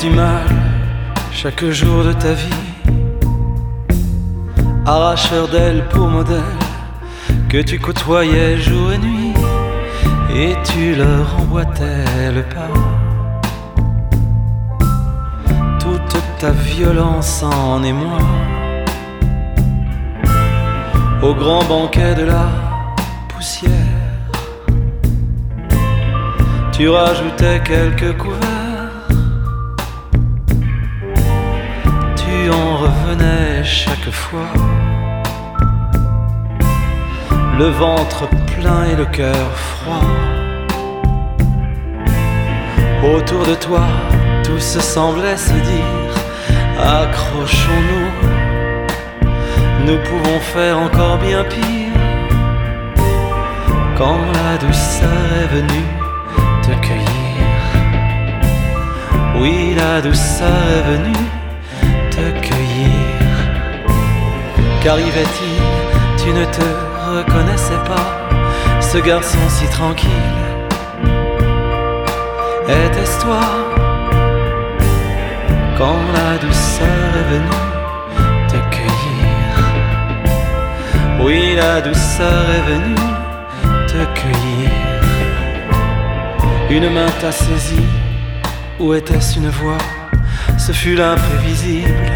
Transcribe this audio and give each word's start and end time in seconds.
Du 0.00 0.08
mal, 0.08 0.46
chaque 1.30 1.62
jour 1.66 2.04
de 2.04 2.14
ta 2.14 2.32
vie. 2.32 2.48
Arracheur 4.86 5.46
d'ailes 5.46 5.84
pour 5.90 6.08
modèle, 6.08 6.56
que 7.50 7.60
tu 7.60 7.78
côtoyais 7.78 8.56
jour 8.56 8.92
et 8.92 8.98
nuit, 8.98 9.34
et 10.34 10.54
tu 10.64 10.94
leur 10.94 11.26
emboîtais 11.38 12.32
le 12.34 12.42
pas. 12.42 12.72
Toute 15.78 16.22
ta 16.38 16.52
violence 16.52 17.42
en 17.42 17.82
émoi, 17.82 18.20
au 21.22 21.34
grand 21.34 21.64
banquet 21.64 22.14
de 22.14 22.24
la 22.24 22.48
poussière, 23.28 23.70
tu 26.72 26.88
rajoutais 26.88 27.60
quelques 27.62 28.16
couverts. 28.16 28.49
Chaque 33.70 34.10
fois. 34.10 34.52
Le 37.56 37.68
ventre 37.68 38.28
plein 38.54 38.84
et 38.92 38.96
le 38.96 39.06
cœur 39.06 39.46
froid. 39.52 40.10
Autour 43.14 43.46
de 43.46 43.54
toi, 43.54 43.84
tout 44.42 44.58
se 44.58 44.80
semblait 44.80 45.36
se 45.36 45.52
dire 45.52 46.12
Accrochons-nous, 46.78 48.10
nous 49.86 49.98
pouvons 50.08 50.40
faire 50.40 50.76
encore 50.78 51.18
bien 51.18 51.44
pire. 51.44 51.98
Quand 53.96 54.18
la 54.38 54.58
douceur 54.58 55.26
est 55.42 55.50
venue 55.58 55.90
te 56.62 56.72
cueillir, 56.86 57.44
oui, 59.40 59.74
la 59.76 60.00
douceur 60.00 60.62
est 60.76 60.86
venue 60.96 61.39
Qu'arrivait-il 64.82 65.60
Tu 66.22 66.30
ne 66.32 66.44
te 66.46 66.66
reconnaissais 67.10 67.82
pas, 67.86 68.28
ce 68.80 68.98
garçon 68.98 69.38
si 69.48 69.66
tranquille. 69.68 70.10
Était-ce 72.66 73.20
toi 73.20 73.40
quand 75.76 76.00
la 76.14 76.36
douceur 76.38 77.10
est 77.20 77.28
venue 77.32 77.68
te 78.48 78.58
cueillir 78.74 79.52
Oui, 81.24 81.54
la 81.56 81.80
douceur 81.80 82.44
est 82.56 82.70
venue 82.70 82.94
te 83.86 84.04
cueillir. 84.18 84.70
Une 86.70 86.90
main 86.90 87.10
t'a 87.20 87.32
saisi, 87.32 87.82
ou 88.78 88.94
était-ce 88.94 89.38
une 89.38 89.48
voix? 89.48 89.78
Ce 90.58 90.72
fut 90.72 90.94
l'imprévisible, 90.94 92.10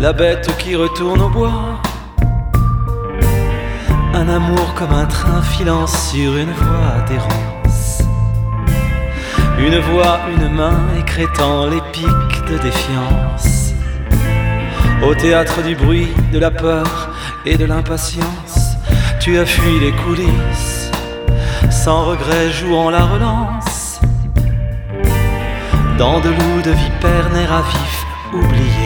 la 0.00 0.12
bête 0.14 0.48
qui 0.58 0.74
retourne 0.76 1.20
au 1.20 1.28
bois. 1.28 1.80
Un 4.14 4.28
amour 4.28 4.74
comme 4.74 4.92
un 4.92 5.04
train 5.04 5.42
filant 5.42 5.86
sur 5.86 6.36
une 6.36 6.52
voie 6.52 7.04
d'errance. 7.06 8.02
Une 9.58 9.78
voix, 9.78 10.20
une 10.34 10.48
main 10.48 10.78
écrétant 10.98 11.66
les 11.66 11.82
pics 11.92 12.44
de 12.50 12.58
défiance. 12.58 13.74
Au 15.06 15.14
théâtre 15.14 15.62
du 15.62 15.74
bruit, 15.74 16.08
de 16.32 16.38
la 16.38 16.50
peur 16.50 17.10
et 17.44 17.56
de 17.58 17.66
l'impatience, 17.66 18.76
tu 19.20 19.38
as 19.38 19.46
fui 19.46 19.80
les 19.80 19.92
coulisses, 19.92 20.90
sans 21.70 22.04
regret 22.06 22.50
jouant 22.50 22.90
la 22.90 23.04
relance 23.04 24.00
dans 25.98 26.18
de 26.20 26.30
loups 26.30 26.62
de 26.64 26.70
vipères, 26.70 27.30
nerfs 27.34 27.52
à 27.52 27.60
vif, 27.60 28.06
oubliés. 28.32 28.79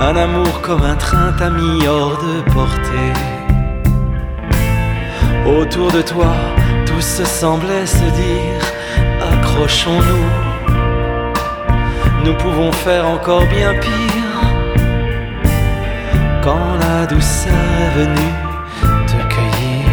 Un 0.00 0.16
amour 0.16 0.60
comme 0.62 0.82
un 0.82 0.96
train 0.96 1.32
t'a 1.38 1.50
mis 1.50 1.86
hors 1.86 2.18
de 2.18 2.40
portée. 2.52 3.12
Autour 5.46 5.92
de 5.92 6.02
toi, 6.02 6.32
tout 6.86 7.00
se 7.00 7.24
semblait 7.24 7.86
se 7.86 8.04
dire 8.22 8.62
accrochons-nous. 9.30 10.26
Nous 12.24 12.34
pouvons 12.34 12.72
faire 12.72 13.06
encore 13.06 13.44
bien 13.46 13.72
pire. 13.74 14.40
Quand 16.42 16.74
la 16.80 17.06
douceur 17.06 17.52
est 17.82 17.94
venue 18.00 18.34
te 19.06 19.18
cueillir. 19.34 19.88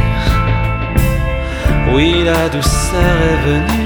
Oui, 1.93 2.23
la 2.23 2.49
douceur 2.49 3.15
est 3.31 3.41
venue 3.49 3.77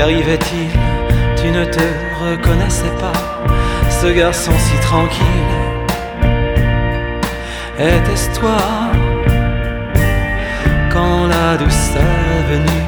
Qu'arrivait-il 0.00 0.79
Tu 1.50 1.56
ne 1.56 1.64
te 1.64 1.80
reconnaissais 2.22 2.94
pas, 3.00 3.12
ce 3.90 4.06
garçon 4.06 4.52
si 4.56 4.78
tranquille. 4.82 5.24
Était-ce 7.76 8.38
toi 8.38 8.56
quand 10.92 11.26
la 11.26 11.56
douceur 11.56 12.02
est 12.38 12.52
venue 12.52 12.86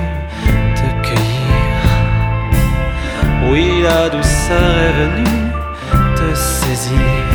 te 0.76 1.08
cueillir 1.08 1.74
Oui, 3.50 3.82
la 3.82 4.08
douceur 4.08 4.78
est 4.86 4.92
venue 5.02 5.50
te 6.14 6.32
saisir. 6.36 7.31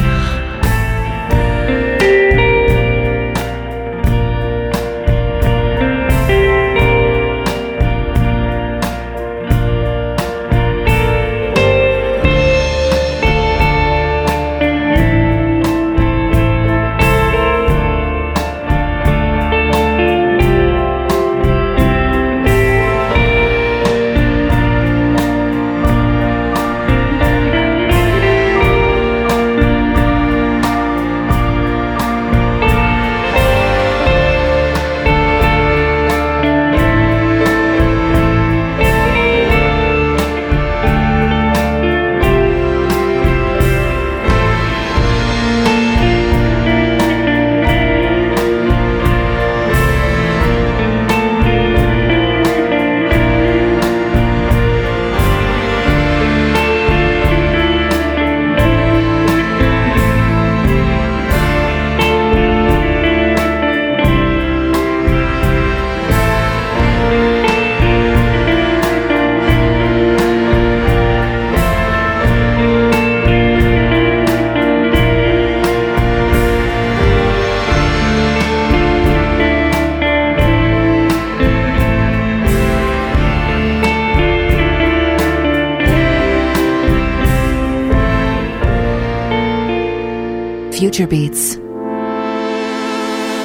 Future 90.98 91.16
Beats. 91.16 91.60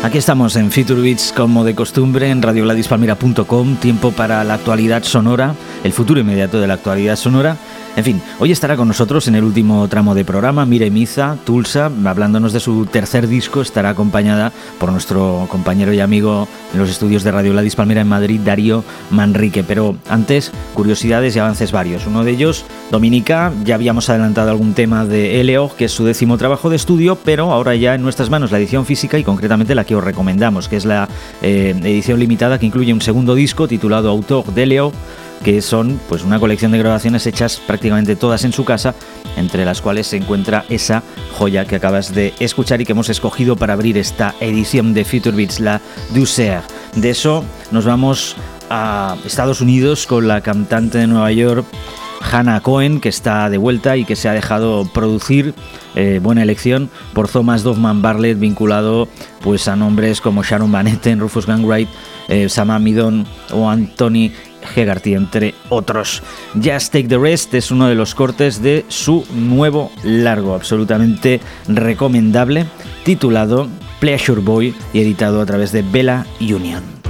Aquí 0.02 0.16
estamos 0.16 0.56
en 0.56 0.72
Future 0.72 1.02
Beats 1.02 1.34
como 1.36 1.64
de 1.64 1.74
costumbre 1.74 2.30
en 2.30 2.40
radiogladispalmira.com, 2.40 3.76
tiempo 3.76 4.10
para 4.10 4.42
la 4.42 4.54
actualidad 4.54 5.02
sonora, 5.02 5.54
el 5.84 5.92
futuro 5.92 6.18
inmediato 6.18 6.60
de 6.62 6.66
la 6.66 6.74
actualidad 6.74 7.16
sonora 7.16 7.58
en 7.94 8.04
fin, 8.04 8.22
hoy 8.38 8.52
estará 8.52 8.76
con 8.76 8.88
nosotros 8.88 9.28
en 9.28 9.34
el 9.34 9.44
último 9.44 9.86
tramo 9.88 10.14
de 10.14 10.24
programa 10.24 10.64
Mire 10.64 10.90
Miza, 10.90 11.36
Tulsa, 11.44 11.90
hablándonos 12.04 12.52
de 12.52 12.60
su 12.60 12.86
tercer 12.86 13.28
disco, 13.28 13.60
estará 13.60 13.90
acompañada 13.90 14.52
por 14.78 14.90
nuestro 14.90 15.46
compañero 15.50 15.92
y 15.92 16.00
amigo 16.00 16.48
en 16.72 16.78
los 16.78 16.88
estudios 16.88 17.22
de 17.22 17.32
Radio 17.32 17.52
Gladys 17.52 17.76
Palmera 17.76 18.00
en 18.00 18.08
Madrid, 18.08 18.40
Darío 18.42 18.82
Manrique. 19.10 19.62
Pero 19.62 19.96
antes, 20.08 20.52
curiosidades 20.74 21.36
y 21.36 21.38
avances 21.38 21.72
varios. 21.72 22.06
Uno 22.06 22.24
de 22.24 22.30
ellos, 22.30 22.64
Dominica, 22.90 23.52
ya 23.64 23.74
habíamos 23.74 24.08
adelantado 24.08 24.50
algún 24.50 24.74
tema 24.74 25.04
de 25.04 25.40
Eleo, 25.40 25.70
que 25.76 25.84
es 25.84 25.92
su 25.92 26.04
décimo 26.04 26.38
trabajo 26.38 26.70
de 26.70 26.76
estudio, 26.76 27.18
pero 27.22 27.52
ahora 27.52 27.74
ya 27.74 27.94
en 27.94 28.02
nuestras 28.02 28.30
manos 28.30 28.52
la 28.52 28.58
edición 28.58 28.86
física 28.86 29.18
y 29.18 29.24
concretamente 29.24 29.74
la 29.74 29.84
que 29.84 29.96
os 29.96 30.04
recomendamos, 30.04 30.68
que 30.68 30.76
es 30.76 30.84
la 30.84 31.08
eh, 31.42 31.74
edición 31.76 32.18
limitada 32.18 32.58
que 32.58 32.66
incluye 32.66 32.92
un 32.92 33.02
segundo 33.02 33.34
disco 33.34 33.68
titulado 33.68 34.08
Autor 34.08 34.46
de 34.54 34.66
Leo 34.66 34.92
que 35.42 35.60
son 35.62 36.00
pues 36.08 36.22
una 36.24 36.38
colección 36.38 36.72
de 36.72 36.78
grabaciones 36.78 37.26
hechas 37.26 37.60
prácticamente 37.66 38.16
todas 38.16 38.44
en 38.44 38.52
su 38.52 38.64
casa, 38.64 38.94
entre 39.36 39.64
las 39.64 39.80
cuales 39.80 40.06
se 40.06 40.16
encuentra 40.16 40.64
esa 40.68 41.02
joya 41.36 41.64
que 41.64 41.76
acabas 41.76 42.14
de 42.14 42.32
escuchar 42.38 42.80
y 42.80 42.84
que 42.84 42.92
hemos 42.92 43.08
escogido 43.08 43.56
para 43.56 43.72
abrir 43.72 43.98
esta 43.98 44.34
edición 44.40 44.94
de 44.94 45.04
Future 45.04 45.36
Beats, 45.36 45.60
la 45.60 45.80
Douceur. 46.14 46.62
De 46.94 47.10
eso 47.10 47.44
nos 47.70 47.84
vamos 47.84 48.36
a 48.70 49.16
Estados 49.24 49.60
Unidos 49.60 50.06
con 50.06 50.28
la 50.28 50.40
cantante 50.40 50.98
de 50.98 51.06
Nueva 51.06 51.32
York 51.32 51.66
Hannah 52.22 52.60
Cohen, 52.60 53.00
que 53.00 53.08
está 53.08 53.50
de 53.50 53.58
vuelta 53.58 53.96
y 53.96 54.04
que 54.04 54.16
se 54.16 54.28
ha 54.28 54.32
dejado 54.32 54.84
producir, 54.92 55.54
eh, 55.94 56.20
buena 56.22 56.42
elección, 56.42 56.90
por 57.12 57.28
Thomas 57.28 57.62
Doffman 57.62 58.00
Barlett, 58.00 58.38
vinculado 58.38 59.08
pues, 59.40 59.68
a 59.68 59.76
nombres 59.76 60.20
como 60.20 60.42
Sharon 60.42 60.70
Van 60.70 60.86
Etten, 60.86 61.20
Rufus 61.20 61.46
Gangwright, 61.46 61.88
eh, 62.28 62.48
Sam 62.48 62.70
Amidon 62.70 63.26
o 63.52 63.68
Anthony 63.68 64.30
Hegarty, 64.74 65.14
entre 65.14 65.54
otros. 65.68 66.22
Just 66.54 66.92
Take 66.92 67.08
the 67.08 67.18
Rest 67.18 67.54
es 67.54 67.70
uno 67.70 67.88
de 67.88 67.94
los 67.94 68.14
cortes 68.14 68.62
de 68.62 68.84
su 68.88 69.24
nuevo 69.34 69.90
largo, 70.02 70.54
absolutamente 70.54 71.40
recomendable, 71.68 72.66
titulado 73.04 73.68
Pleasure 74.00 74.40
Boy 74.40 74.74
y 74.92 75.00
editado 75.00 75.40
a 75.40 75.46
través 75.46 75.72
de 75.72 75.82
Bella 75.82 76.26
Union. 76.40 77.01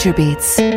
future 0.00 0.14
beats. 0.14 0.69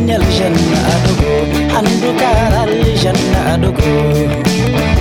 أن 0.00 0.10
الجنة 0.10 0.78
أدقو 0.94 1.34
عندك 1.76 2.22
الجنة 2.68 3.54
أدقو 3.54 4.12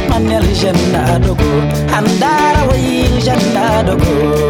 من 0.09 0.31
الجنة 0.41 1.15
أدقو 1.15 1.51
عندار 1.93 2.69
وي 2.71 3.05
الجنة 3.05 3.79
أدقو 3.79 4.49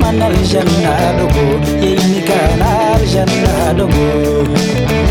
من 0.00 0.22
الجنة 0.30 0.88
أدقو 1.08 1.46
يينك 1.82 2.30
الجنة 3.00 3.70
أدقو 3.70 4.42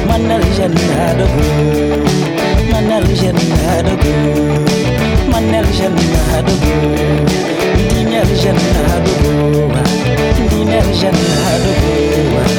من 0.10 0.32
الجنة 0.42 1.12
أدقو 1.12 1.50
من 2.74 2.92
الجنة 2.92 3.80
أدقو 3.80 4.16
من 5.34 5.56
الجنة 5.56 6.38
أدقو 6.38 6.80
دين 7.90 8.14
الجنة 8.22 8.80
أدقو 8.98 9.68
دين 10.50 10.70
الجنة 10.70 11.36
أدقو 11.54 12.57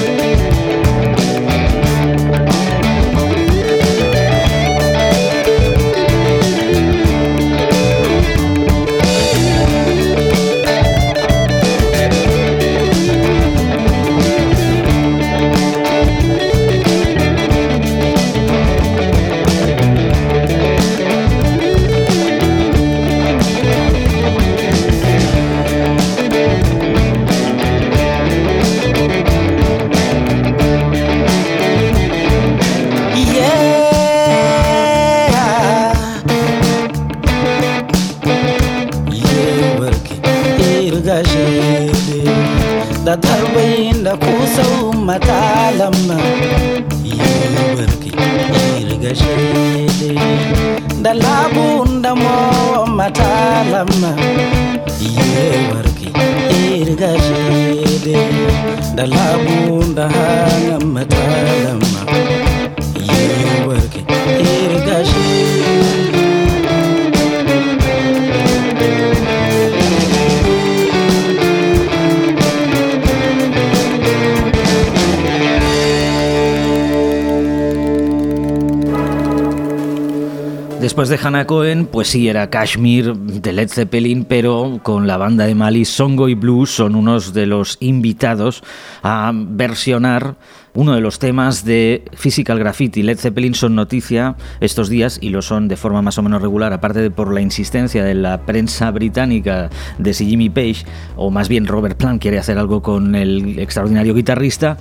Hannah 81.28 81.46
Cohen, 81.46 81.84
pues 81.84 82.08
sí, 82.08 82.26
era 82.26 82.48
Kashmir 82.48 83.14
de 83.14 83.52
Led 83.52 83.68
Zeppelin, 83.68 84.24
pero 84.24 84.80
con 84.82 85.06
la 85.06 85.18
banda 85.18 85.44
de 85.44 85.54
Mali 85.54 85.84
Songo 85.84 86.30
y 86.30 86.34
Blues 86.34 86.70
son 86.70 86.94
unos 86.94 87.34
de 87.34 87.44
los 87.44 87.76
invitados 87.80 88.64
a 89.02 89.30
versionar 89.34 90.36
uno 90.72 90.94
de 90.94 91.02
los 91.02 91.18
temas 91.18 91.66
de 91.66 92.02
Physical 92.16 92.58
Graffiti. 92.58 93.02
Led 93.02 93.18
Zeppelin 93.18 93.54
son 93.54 93.74
noticia 93.74 94.36
estos 94.60 94.88
días 94.88 95.18
y 95.20 95.28
lo 95.28 95.42
son 95.42 95.68
de 95.68 95.76
forma 95.76 96.00
más 96.00 96.16
o 96.16 96.22
menos 96.22 96.40
regular, 96.40 96.72
aparte 96.72 97.02
de 97.02 97.10
por 97.10 97.30
la 97.34 97.42
insistencia 97.42 98.02
de 98.04 98.14
la 98.14 98.46
prensa 98.46 98.90
británica 98.90 99.68
de 99.98 100.14
si 100.14 100.30
Jimmy 100.30 100.48
Page, 100.48 100.86
o 101.16 101.30
más 101.30 101.50
bien 101.50 101.66
Robert 101.66 101.98
Plant 101.98 102.22
quiere 102.22 102.38
hacer 102.38 102.56
algo 102.56 102.80
con 102.80 103.14
el 103.14 103.58
extraordinario 103.58 104.14
guitarrista, 104.14 104.78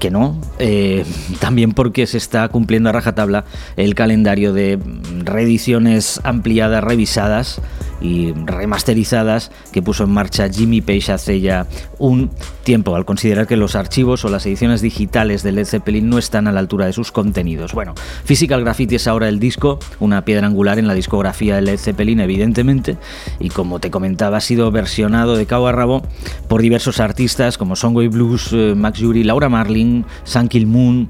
que 0.00 0.10
no, 0.10 0.36
eh, 0.58 1.04
también 1.38 1.72
porque 1.72 2.08
se 2.08 2.18
está 2.18 2.48
cumpliendo 2.48 2.88
a 2.88 2.92
rajatabla 2.92 3.44
el 3.76 3.94
calendario 3.94 4.52
de 4.52 4.80
reediciones 5.24 6.20
ampliadas, 6.24 6.82
revisadas 6.82 7.60
y 8.00 8.32
remasterizadas 8.32 9.50
que 9.72 9.82
puso 9.82 10.04
en 10.04 10.10
marcha 10.10 10.48
Jimmy 10.48 10.80
Page 10.80 11.12
hace 11.12 11.40
ya 11.40 11.66
un 11.98 12.30
tiempo, 12.64 12.96
al 12.96 13.04
considerar 13.04 13.46
que 13.46 13.56
los 13.56 13.74
archivos 13.74 14.24
o 14.24 14.28
las 14.28 14.46
ediciones 14.46 14.80
digitales 14.80 15.42
de 15.42 15.52
Led 15.52 15.66
Zeppelin 15.66 16.08
no 16.08 16.18
están 16.18 16.46
a 16.46 16.52
la 16.52 16.60
altura 16.60 16.86
de 16.86 16.92
sus 16.92 17.12
contenidos. 17.12 17.72
Bueno, 17.72 17.94
Physical 18.24 18.62
Graffiti 18.62 18.96
es 18.96 19.06
ahora 19.06 19.28
el 19.28 19.38
disco, 19.38 19.78
una 19.98 20.24
piedra 20.24 20.46
angular 20.46 20.78
en 20.78 20.86
la 20.86 20.94
discografía 20.94 21.56
de 21.56 21.62
Led 21.62 21.78
Zeppelin, 21.78 22.20
evidentemente, 22.20 22.96
y 23.38 23.50
como 23.50 23.80
te 23.80 23.90
comentaba, 23.90 24.38
ha 24.38 24.40
sido 24.40 24.70
versionado 24.70 25.36
de 25.36 25.46
cabo 25.46 25.68
a 25.68 25.72
rabo 25.72 26.02
por 26.48 26.62
diversos 26.62 27.00
artistas 27.00 27.58
como 27.58 27.76
Songo 27.76 28.02
y 28.02 28.08
Blues, 28.08 28.50
eh, 28.52 28.74
Max 28.76 28.98
Yuri, 28.98 29.24
Laura 29.24 29.48
Marling, 29.48 30.04
Sankil 30.24 30.66
Moon, 30.66 31.08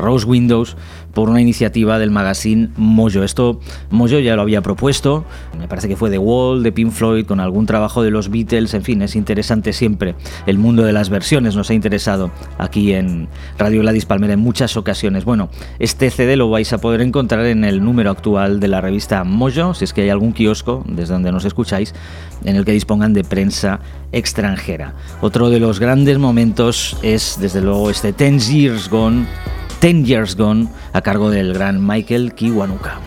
Rose 0.00 0.26
Windows, 0.26 0.76
por 1.12 1.28
una 1.28 1.40
iniciativa 1.40 1.98
del 1.98 2.10
magazine 2.10 2.70
Mojo. 2.76 3.22
Esto 3.22 3.60
Mojo 3.90 4.18
ya 4.18 4.36
lo 4.36 4.42
había 4.42 4.62
propuesto, 4.62 5.24
me 5.58 5.68
parece 5.68 5.88
que 5.88 5.96
fue 5.96 6.10
The 6.10 6.18
Wall, 6.18 6.62
de 6.62 6.72
Pink 6.72 6.92
Floyd, 6.92 7.26
con 7.26 7.40
algún 7.40 7.66
trabajo 7.66 8.02
de 8.02 8.10
los 8.10 8.30
Beatles, 8.30 8.74
en 8.74 8.82
fin, 8.82 9.02
es 9.02 9.16
interesante 9.16 9.72
siempre. 9.72 10.14
El 10.46 10.58
mundo 10.58 10.82
de 10.82 10.92
las 10.92 11.10
versiones 11.10 11.56
nos 11.56 11.70
ha 11.70 11.74
interesado 11.74 12.30
aquí 12.58 12.92
en 12.92 13.28
Radio 13.58 13.82
Gladys 13.82 14.06
Palmera 14.06 14.34
en 14.34 14.40
muchas 14.40 14.76
ocasiones. 14.76 15.24
Bueno, 15.24 15.50
este 15.78 16.10
CD 16.10 16.36
lo 16.36 16.50
vais 16.50 16.72
a 16.72 16.78
poder 16.78 17.00
encontrar 17.00 17.46
en 17.46 17.64
el 17.64 17.82
número 17.82 18.10
actual 18.10 18.60
de 18.60 18.68
la 18.68 18.80
revista 18.80 19.24
Mojo, 19.24 19.74
si 19.74 19.84
es 19.84 19.92
que 19.92 20.02
hay 20.02 20.10
algún 20.10 20.32
kiosco 20.32 20.84
desde 20.86 21.14
donde 21.14 21.32
nos 21.32 21.44
escucháis, 21.44 21.94
en 22.44 22.56
el 22.56 22.64
que 22.64 22.72
dispongan 22.72 23.12
de 23.12 23.24
prensa 23.24 23.80
extranjera. 24.12 24.94
Otro 25.20 25.50
de 25.50 25.60
los 25.60 25.80
grandes 25.80 26.18
momentos 26.18 26.96
es, 27.02 27.38
desde 27.40 27.60
luego, 27.60 27.90
este 27.90 28.12
Ten 28.12 28.38
Years 28.38 28.88
Gone 28.88 29.26
Ten 29.80 30.04
Years 30.04 30.36
Gone 30.36 30.68
a 30.92 31.00
cargo 31.00 31.30
del 31.30 31.54
gran 31.54 31.80
Michael 31.80 32.34
Kiwanuka. 32.34 33.00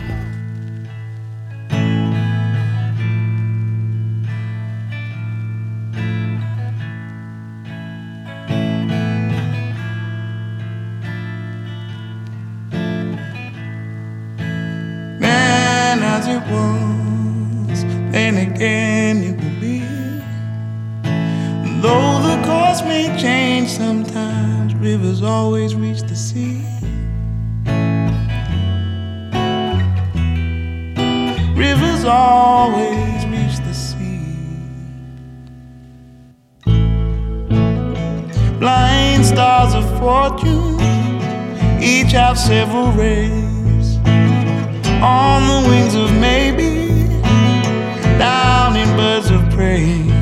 Man, 15.20 16.02
as 16.02 16.26
again. 18.36 19.53
Though 21.84 22.18
the 22.22 22.42
course 22.46 22.80
may 22.80 23.14
change 23.20 23.68
sometimes, 23.68 24.74
rivers 24.76 25.20
always 25.22 25.74
reach 25.74 26.00
the 26.00 26.16
sea. 26.16 26.64
Rivers 31.54 32.06
always 32.06 33.26
reach 33.26 33.58
the 33.66 33.74
sea. 33.74 34.24
Blind 38.58 39.26
stars 39.26 39.74
of 39.74 39.84
fortune, 39.98 40.80
each 41.82 42.12
have 42.12 42.38
several 42.38 42.92
rays. 42.92 43.98
On 45.02 45.40
the 45.50 45.68
wings 45.68 45.94
of 45.94 46.10
maybe, 46.18 46.88
down 48.18 48.74
in 48.74 48.88
birds 48.96 49.28
of 49.30 49.42
prey. 49.50 50.13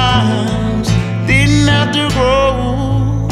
Sometimes 0.00 0.88
didn't 1.26 1.68
have 1.68 1.90
to 1.92 2.04
grow. 2.16 3.28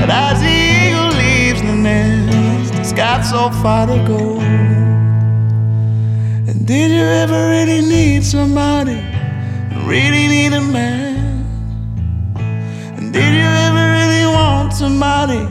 But 0.00 0.10
as 0.10 0.36
the 0.44 0.54
eagle 0.76 1.12
leaves 1.22 1.60
the 1.62 1.76
nest, 1.88 2.74
it's 2.74 2.92
got 2.92 3.20
so 3.22 3.50
far 3.62 3.86
to 3.86 3.98
go. 4.12 4.38
And 6.48 6.66
did 6.66 6.90
you 6.90 7.06
ever 7.22 7.40
really 7.54 7.80
need 7.80 8.24
somebody? 8.24 8.98
Really 9.92 10.26
need 10.34 10.52
a 10.52 10.60
man? 10.60 11.44
And 12.96 13.12
did 13.12 13.32
you 13.40 13.50
ever 13.66 13.84
really 13.98 14.26
want 14.36 14.72
somebody? 14.72 15.42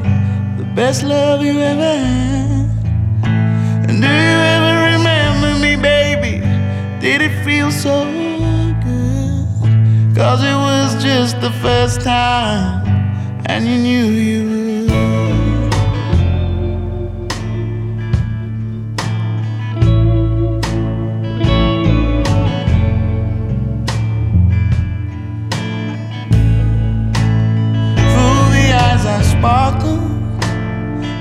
The 0.62 0.68
best 0.76 1.04
love 1.04 1.42
you 1.44 1.60
ever 1.60 1.94
had? 2.06 2.70
And 3.88 3.96
do 4.04 4.12
you 4.26 4.38
ever 4.56 4.74
remember 4.94 5.52
me, 5.64 5.76
baby? 5.76 6.34
Did 7.00 7.22
it 7.22 7.34
feel 7.46 7.72
so? 7.72 8.29
Cause 10.20 10.44
it 10.44 10.54
was 10.54 11.02
just 11.02 11.40
the 11.40 11.50
first 11.50 12.02
time, 12.02 12.86
and 13.46 13.66
you 13.66 13.78
knew 13.78 14.08
you 14.08 14.50
would. 14.50 14.90
Through 28.12 28.46
the 28.52 28.68
eyes 28.76 29.06
I 29.06 29.22
sparkle, 29.22 30.02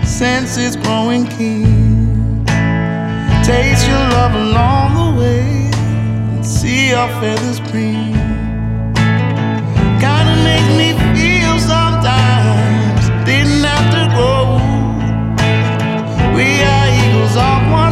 senses 0.04 0.74
growing 0.74 1.28
keen. 1.28 2.44
Taste 3.44 3.86
your 3.86 4.04
love 4.10 4.34
along 4.34 4.94
the 4.96 5.20
way, 5.20 5.70
and 6.34 6.44
see 6.44 6.88
your 6.88 7.08
feathers 7.20 7.60
preen 7.70 8.27
someone 17.38 17.87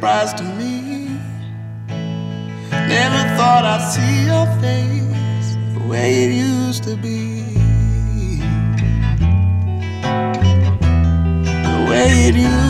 surprise 0.00 0.32
to 0.32 0.44
me. 0.44 1.08
Never 2.70 3.22
thought 3.36 3.64
I'd 3.66 3.84
see 3.92 4.24
your 4.32 4.46
face 4.58 5.56
the 5.74 5.86
way 5.86 6.24
it 6.24 6.32
used 6.32 6.84
to 6.84 6.96
be. 6.96 7.42
The 11.66 11.86
way 11.90 12.28
it 12.28 12.34
used 12.34 12.69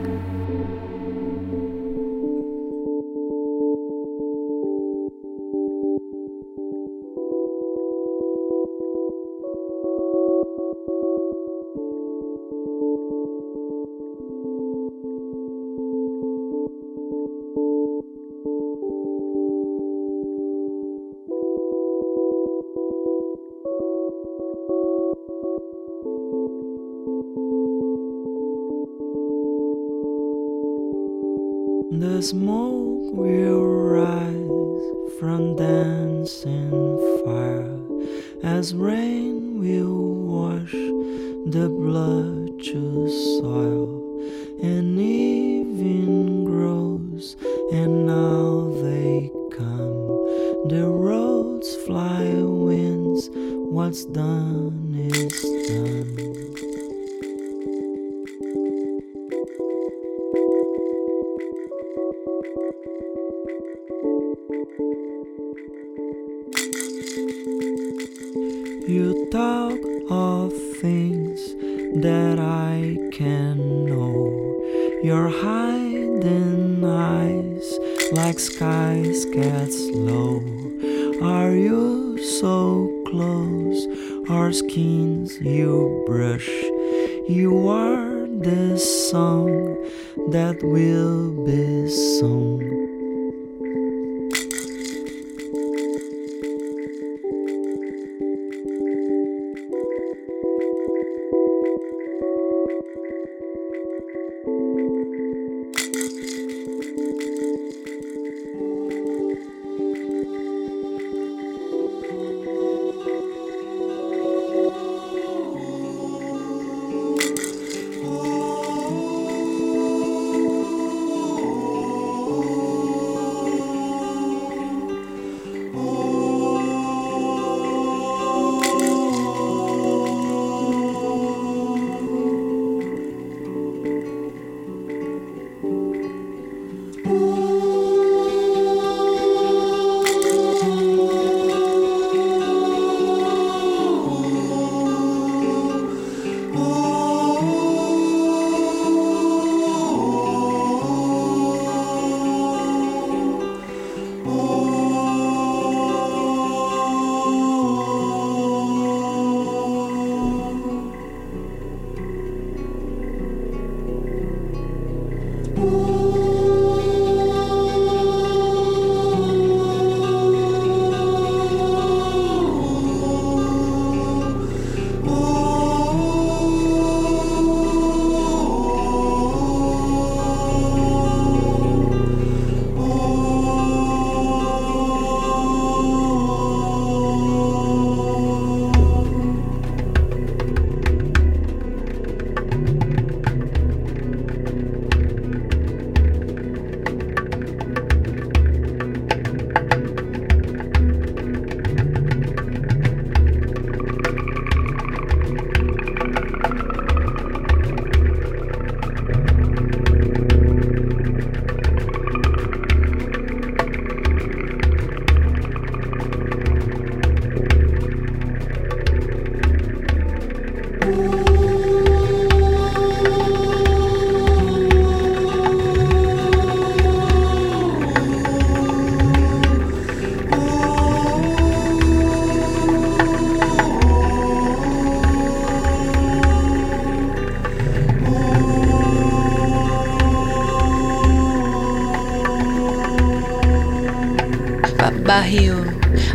the 41.51 41.67
blood 41.67 42.57
just 42.59 43.41
silent. 43.41 43.70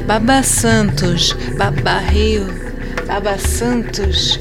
Baba 0.06 0.40
Santos, 0.44 1.34
Baba 1.58 1.98
Rio, 2.10 2.46
Baba 3.08 3.36
Santos, 3.38 4.38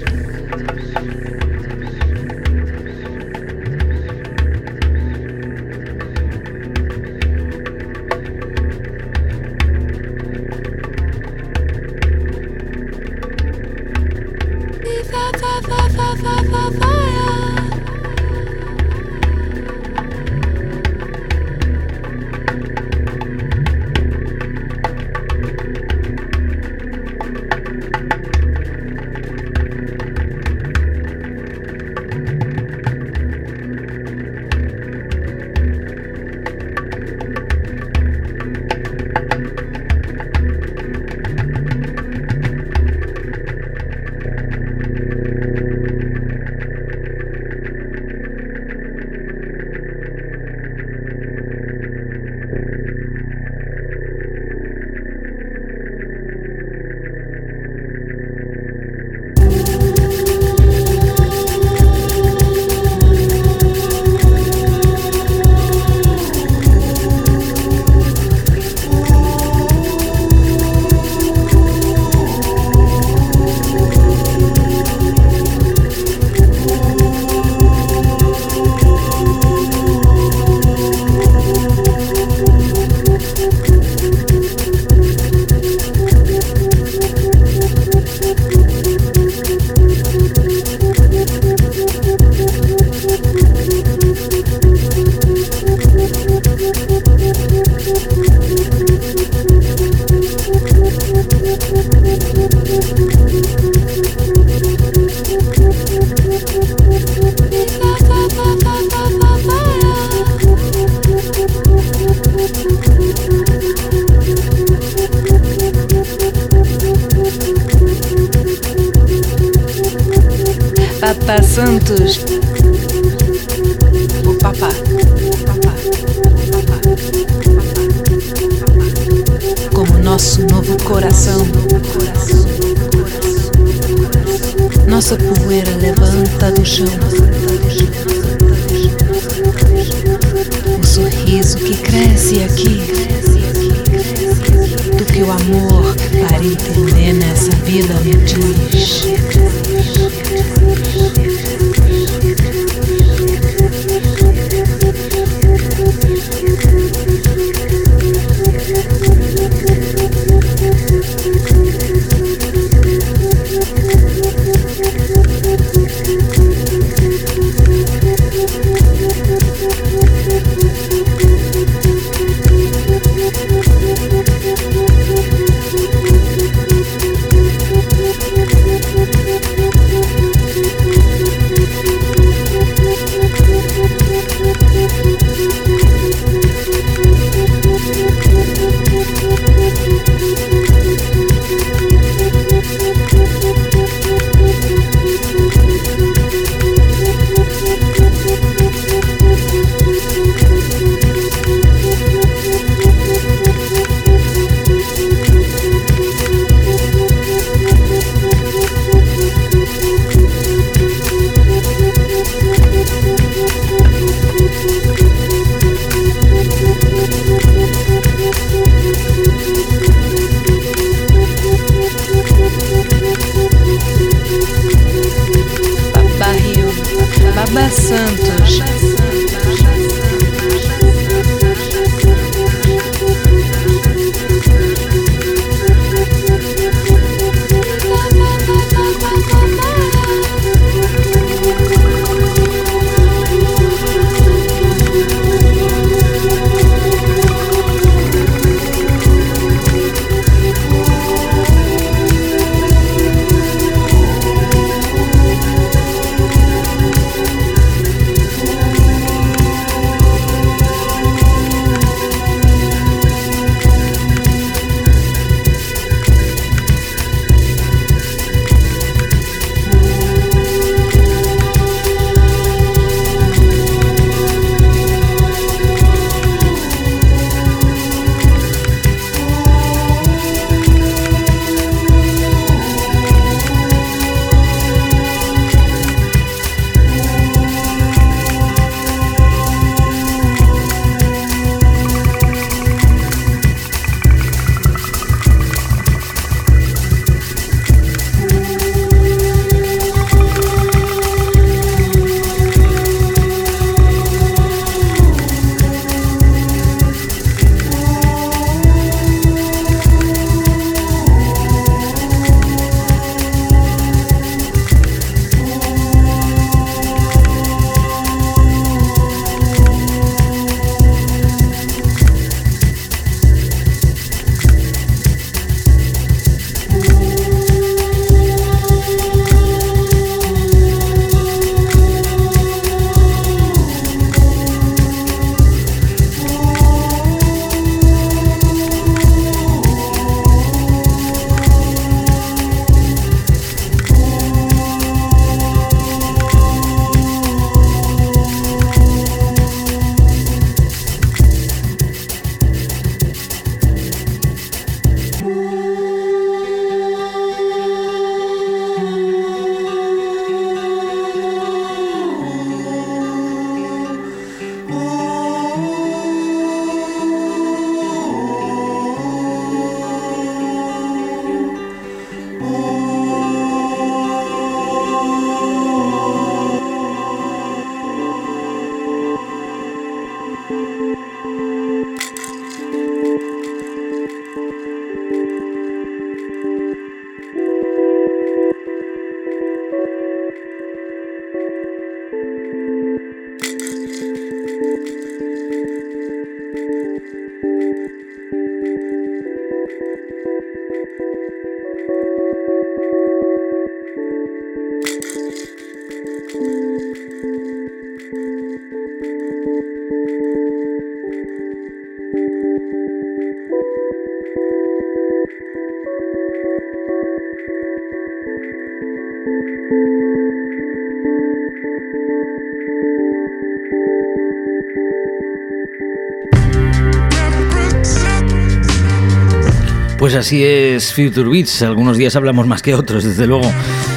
Pues 430.05 430.13
así 430.13 430.43
es 430.43 430.93
Future 430.93 431.27
Beats, 431.27 431.63
algunos 431.63 431.97
días 431.97 432.15
hablamos 432.15 432.45
más 432.45 432.61
que 432.61 432.75
otros, 432.75 433.03
desde 433.03 433.25
luego. 433.25 433.51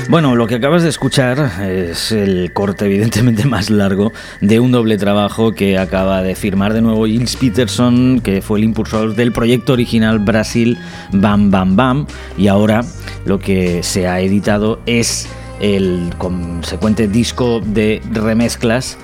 Bueno, 0.08 0.36
lo 0.36 0.46
que 0.46 0.54
acabas 0.54 0.82
de 0.82 0.88
escuchar 0.88 1.60
es 1.68 2.12
el 2.12 2.50
corte 2.54 2.86
evidentemente 2.86 3.44
más 3.44 3.68
largo 3.68 4.14
de 4.40 4.58
un 4.58 4.72
doble 4.72 4.96
trabajo 4.96 5.52
que 5.52 5.76
acaba 5.76 6.22
de 6.22 6.34
firmar 6.34 6.72
de 6.72 6.80
nuevo 6.80 7.04
Gilles 7.04 7.36
Peterson, 7.36 8.22
que 8.22 8.40
fue 8.40 8.58
el 8.58 8.64
impulsor 8.64 9.16
del 9.16 9.32
proyecto 9.32 9.74
original 9.74 10.18
Brasil 10.18 10.78
Bam 11.12 11.50
Bam 11.50 11.76
Bam, 11.76 12.06
y 12.38 12.48
ahora 12.48 12.80
lo 13.26 13.38
que 13.38 13.82
se 13.82 14.08
ha 14.08 14.18
editado 14.20 14.80
es 14.86 15.28
el 15.60 16.14
consecuente 16.16 17.06
disco 17.06 17.60
de 17.60 18.00
remezclas 18.12 18.96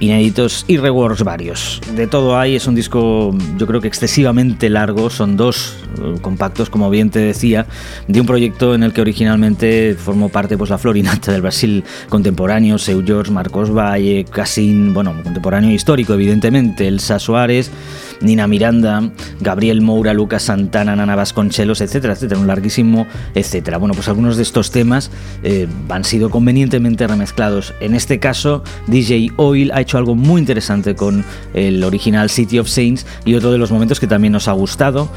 inéditos 0.00 0.64
y 0.66 0.78
reworks 0.78 1.22
varios. 1.22 1.80
De 1.94 2.08
todo 2.08 2.36
hay, 2.36 2.56
es 2.56 2.66
un 2.66 2.74
disco 2.74 3.32
yo 3.56 3.68
creo 3.68 3.80
que 3.80 3.86
excesivamente 3.86 4.68
largo, 4.68 5.10
son 5.10 5.36
dos 5.36 5.83
compactos, 6.20 6.70
como 6.70 6.90
bien 6.90 7.10
te 7.10 7.18
decía, 7.18 7.66
de 8.08 8.20
un 8.20 8.26
proyecto 8.26 8.74
en 8.74 8.82
el 8.82 8.92
que 8.92 9.00
originalmente 9.00 9.96
formó 9.98 10.28
parte 10.28 10.56
pues, 10.58 10.70
la 10.70 10.78
Florinata 10.78 11.32
del 11.32 11.42
Brasil 11.42 11.84
contemporáneo, 12.08 12.78
Seu 12.78 13.04
George, 13.04 13.30
Marcos 13.30 13.74
Valle, 13.74 14.24
Cassin, 14.24 14.94
bueno, 14.94 15.14
contemporáneo 15.22 15.70
histórico 15.70 16.14
evidentemente, 16.14 16.88
Elsa 16.88 17.18
Suárez, 17.18 17.70
Nina 18.20 18.46
Miranda, 18.46 19.10
Gabriel 19.40 19.80
Moura, 19.82 20.14
Lucas 20.14 20.44
Santana, 20.44 20.96
Nana 20.96 21.16
Vasconcelos, 21.16 21.80
etcétera, 21.80 22.14
etcétera, 22.14 22.40
un 22.40 22.46
larguísimo, 22.46 23.06
etcétera. 23.34 23.78
Bueno, 23.78 23.94
pues 23.94 24.08
algunos 24.08 24.36
de 24.36 24.42
estos 24.42 24.70
temas 24.70 25.10
eh, 25.42 25.66
han 25.88 26.04
sido 26.04 26.30
convenientemente 26.30 27.06
remezclados. 27.06 27.74
En 27.80 27.94
este 27.94 28.18
caso, 28.18 28.62
DJ 28.86 29.32
Oil 29.36 29.70
ha 29.72 29.80
hecho 29.80 29.98
algo 29.98 30.14
muy 30.14 30.40
interesante 30.40 30.94
con 30.94 31.24
el 31.52 31.82
original 31.84 32.30
City 32.30 32.58
of 32.58 32.68
Saints 32.68 33.06
y 33.24 33.34
otro 33.34 33.52
de 33.52 33.58
los 33.58 33.70
momentos 33.70 34.00
que 34.00 34.06
también 34.06 34.32
nos 34.32 34.48
ha 34.48 34.52
gustado 34.52 35.10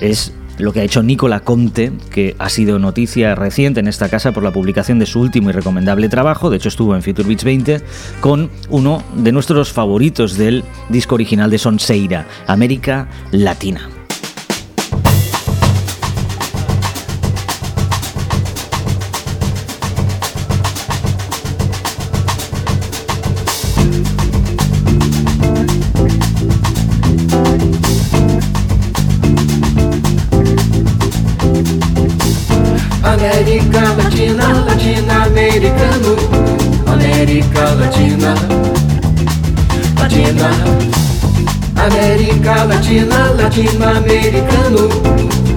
es 0.00 0.32
lo 0.58 0.72
que 0.72 0.80
ha 0.80 0.84
hecho 0.84 1.02
Nicola 1.02 1.40
Conte, 1.40 1.92
que 2.10 2.34
ha 2.38 2.48
sido 2.48 2.78
noticia 2.78 3.34
reciente 3.34 3.80
en 3.80 3.88
esta 3.88 4.08
casa 4.08 4.32
por 4.32 4.42
la 4.42 4.52
publicación 4.52 4.98
de 4.98 5.06
su 5.06 5.20
último 5.20 5.50
y 5.50 5.52
recomendable 5.52 6.08
trabajo, 6.08 6.50
de 6.50 6.56
hecho 6.56 6.68
estuvo 6.68 6.94
en 6.94 7.02
Future 7.02 7.28
Beats 7.28 7.44
20, 7.44 7.80
con 8.20 8.50
uno 8.70 9.02
de 9.14 9.32
nuestros 9.32 9.72
favoritos 9.72 10.36
del 10.36 10.64
disco 10.88 11.14
original 11.14 11.50
de 11.50 11.58
Sonseira, 11.58 12.26
América 12.46 13.08
Latina. 13.32 13.95
América 33.16 33.94
Latina, 33.96 34.46
latino-americano, 34.66 36.16
América 36.86 37.70
Latina, 37.70 38.34
Latina, 39.98 40.50
América 41.76 42.64
Latina, 42.64 43.30
latino-americano, 43.38 44.90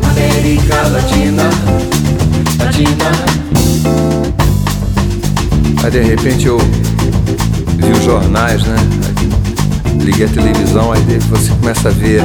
América 0.10 0.88
Latina, 0.88 1.50
Latina. 2.60 3.12
Aí 5.84 5.92
de 5.92 6.00
repente 6.00 6.48
eu 6.48 6.60
vi 6.60 7.92
os 7.92 8.06
jornais, 8.06 8.64
né? 8.64 8.78
Liguei 10.02 10.28
a 10.28 10.30
televisão, 10.30 10.94
aí 10.94 11.02
você 11.30 11.52
começa 11.60 11.90
a 11.90 11.92
ver 11.92 12.22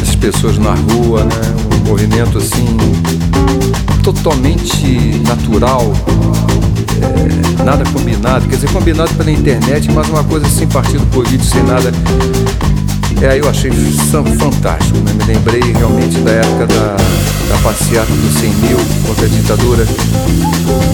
as 0.00 0.16
pessoas 0.16 0.56
na 0.56 0.72
rua, 0.72 1.22
né? 1.24 1.54
Um 1.74 1.88
movimento 1.90 2.38
assim 2.38 2.78
totalmente 4.02 5.20
natural, 5.26 5.92
é, 7.02 7.62
nada 7.64 7.84
combinado, 7.92 8.46
quer 8.48 8.56
dizer, 8.56 8.70
combinado 8.70 9.12
pela 9.14 9.30
internet, 9.30 9.90
mas 9.92 10.08
uma 10.08 10.24
coisa 10.24 10.48
sem 10.48 10.66
partido 10.68 11.04
político, 11.06 11.44
sem 11.44 11.62
nada. 11.62 11.92
É, 13.22 13.38
eu 13.38 13.48
achei 13.50 13.70
fantástico, 14.38 14.96
né? 14.98 15.12
me 15.12 15.24
lembrei 15.24 15.60
realmente 15.72 16.18
da 16.20 16.30
época 16.30 16.66
da, 16.66 16.96
da 17.50 17.58
passeata 17.62 18.10
dos 18.10 18.40
100 18.40 18.50
mil 18.54 18.78
contra 19.06 19.26
a 19.26 19.28
ditadura 19.28 19.86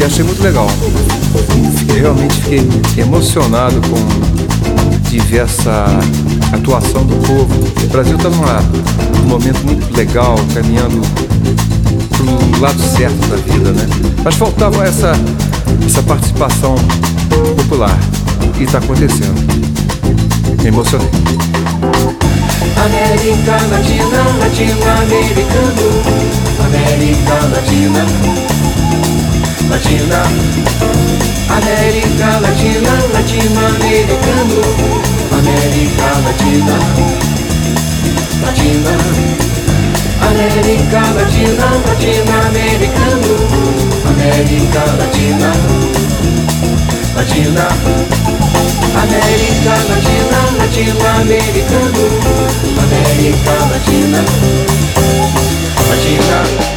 e 0.01 0.05
achei 0.05 0.25
muito 0.25 0.43
legal. 0.43 0.69
Fiquei, 1.79 2.01
realmente 2.01 2.35
fiquei 2.35 2.69
emocionado 2.99 3.81
com 3.83 5.07
diversa 5.09 5.87
atuação 6.53 7.05
do 7.05 7.15
povo. 7.27 7.55
O 7.85 7.87
Brasil 7.89 8.17
está 8.17 8.29
num 8.29 9.29
momento 9.29 9.65
muito 9.65 9.97
legal, 9.97 10.37
caminhando 10.53 11.01
pro 12.17 12.61
lado 12.61 12.83
certo 12.97 13.27
da 13.29 13.37
vida, 13.37 13.73
né? 13.73 13.87
Mas 14.25 14.35
faltava 14.35 14.85
essa, 14.87 15.13
essa 15.85 16.03
participação 16.03 16.75
popular. 17.57 17.99
E 18.59 18.65
está 18.65 18.79
acontecendo. 18.79 19.35
Me 20.63 20.69
emocionei. 20.69 21.09
América 22.77 23.53
Latina, 23.71 24.23
latino-americano, 24.41 25.87
América 26.65 27.35
Latina, 27.53 28.05
Latina, 29.69 30.23
América 31.51 32.29
Latina, 32.41 32.86
latino-americano, 42.07 43.35
América 44.07 44.85
Latina, 44.97 45.51
Latina, 47.17 47.67
América 48.95 49.75
Latina, 49.89 50.41
latino-americano, 50.57 52.03
América 52.79 53.55
Latina, 53.73 54.23
Latina. 55.89 56.77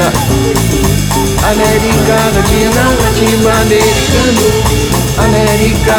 Latina. 0.00 0.12
América 1.50 2.16
Latina, 2.34 2.84
Latino-Americano, 3.02 4.46
América. 5.18 5.98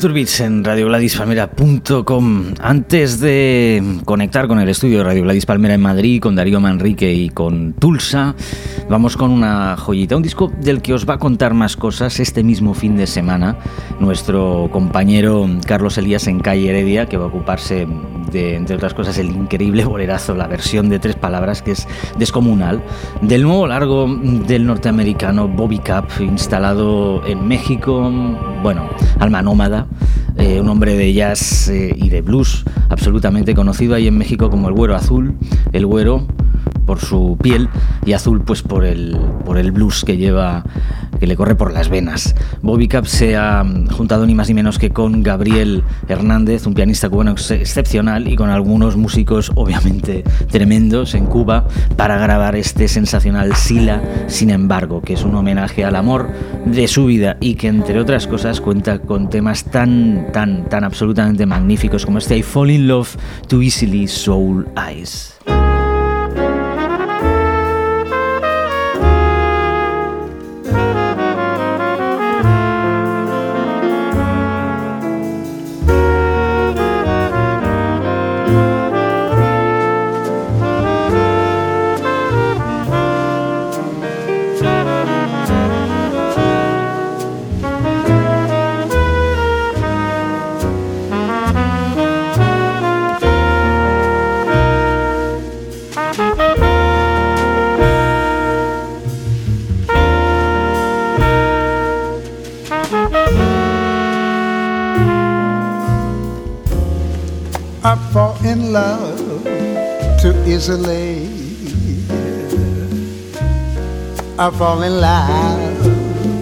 Future 0.00 0.46
en 0.46 0.64
radiogladispalmera.com. 0.64 2.54
Antes 2.58 3.20
de 3.20 3.98
conectar 4.06 4.48
con 4.48 4.58
el 4.58 4.70
estudio 4.70 4.98
de 4.98 5.04
Radio 5.04 5.24
Gladys 5.24 5.44
Palmera 5.44 5.74
en 5.74 5.82
Madrid, 5.82 6.22
con 6.22 6.34
Darío 6.34 6.58
Manrique 6.58 7.12
y 7.12 7.28
con 7.28 7.74
Tulsa, 7.74 8.34
vamos 8.90 9.16
con 9.16 9.30
una 9.30 9.76
joyita, 9.76 10.16
un 10.16 10.22
disco 10.22 10.50
del 10.60 10.82
que 10.82 10.92
os 10.92 11.08
va 11.08 11.14
a 11.14 11.18
contar 11.18 11.54
más 11.54 11.76
cosas 11.76 12.18
este 12.18 12.42
mismo 12.42 12.74
fin 12.74 12.96
de 12.96 13.06
semana. 13.06 13.56
Nuestro 14.00 14.68
compañero 14.72 15.48
Carlos 15.64 15.96
Elías 15.96 16.26
en 16.26 16.40
Calle 16.40 16.70
Heredia, 16.70 17.06
que 17.06 17.16
va 17.16 17.26
a 17.26 17.28
ocuparse 17.28 17.86
de, 18.32 18.56
entre 18.56 18.74
otras 18.74 18.92
cosas, 18.92 19.16
el 19.18 19.30
increíble 19.30 19.84
bolerazo, 19.84 20.34
la 20.34 20.48
versión 20.48 20.88
de 20.88 20.98
tres 20.98 21.14
palabras 21.14 21.62
que 21.62 21.70
es 21.70 21.86
descomunal, 22.18 22.82
del 23.22 23.44
nuevo 23.44 23.68
largo 23.68 24.08
del 24.08 24.66
norteamericano 24.66 25.46
Bobby 25.46 25.78
Cap, 25.78 26.10
instalado 26.18 27.24
en 27.24 27.46
México, 27.46 28.10
bueno, 28.60 28.90
alma 29.20 29.40
nómada, 29.40 29.86
eh, 30.36 30.60
un 30.60 30.68
hombre 30.68 30.96
de 30.96 31.12
jazz 31.12 31.68
eh, 31.68 31.94
y 31.96 32.08
de 32.08 32.22
blues 32.22 32.64
absolutamente 32.88 33.54
conocido 33.54 33.94
ahí 33.94 34.08
en 34.08 34.18
México 34.18 34.50
como 34.50 34.66
el 34.66 34.74
Güero 34.74 34.96
Azul, 34.96 35.36
el 35.72 35.86
Güero 35.86 36.26
por 36.86 37.00
su 37.00 37.36
piel 37.40 37.68
y 38.04 38.12
azul 38.12 38.42
pues 38.42 38.62
por 38.62 38.84
el, 38.84 39.16
por 39.44 39.58
el 39.58 39.72
blues 39.72 40.04
que 40.04 40.16
lleva 40.16 40.64
que 41.20 41.26
le 41.26 41.36
corre 41.36 41.54
por 41.54 41.72
las 41.72 41.90
venas. 41.90 42.34
Bobby 42.62 42.88
Cap 42.88 43.04
se 43.04 43.36
ha 43.36 43.64
juntado 43.92 44.26
ni 44.26 44.34
más 44.34 44.48
ni 44.48 44.54
menos 44.54 44.78
que 44.78 44.90
con 44.90 45.22
Gabriel 45.22 45.84
Hernández, 46.08 46.66
un 46.66 46.74
pianista 46.74 47.08
cubano 47.08 47.32
excepcional 47.32 48.26
y 48.26 48.36
con 48.36 48.48
algunos 48.48 48.96
músicos 48.96 49.52
obviamente 49.54 50.24
tremendos 50.50 51.14
en 51.14 51.26
Cuba 51.26 51.68
para 51.96 52.18
grabar 52.18 52.56
este 52.56 52.88
sensacional 52.88 53.54
Sila, 53.54 54.02
sin 54.28 54.50
embargo, 54.50 55.02
que 55.02 55.12
es 55.12 55.22
un 55.22 55.34
homenaje 55.34 55.84
al 55.84 55.96
amor 55.96 56.30
de 56.64 56.88
su 56.88 57.06
vida 57.06 57.36
y 57.40 57.54
que 57.54 57.68
entre 57.68 58.00
otras 58.00 58.26
cosas 58.26 58.60
cuenta 58.60 59.00
con 59.00 59.28
temas 59.28 59.64
tan 59.64 60.32
tan 60.32 60.68
tan 60.68 60.84
absolutamente 60.84 61.44
magníficos 61.44 62.06
como 62.06 62.18
este 62.18 62.38
I 62.38 62.42
Fall 62.42 62.70
in 62.70 62.88
Love 62.88 63.16
Too 63.46 63.62
Easily 63.62 64.08
Soul 64.08 64.66
Eyes. 64.76 65.29
Easily. 110.46 111.26
I 114.38 114.50
fall 114.50 114.82
in 114.82 115.00
love 115.00 115.84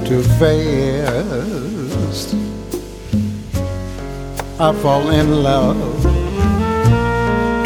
too 0.05 0.23
fast. 0.41 2.35
I 4.59 4.73
fall 4.83 5.11
in 5.11 5.45
love 5.45 6.03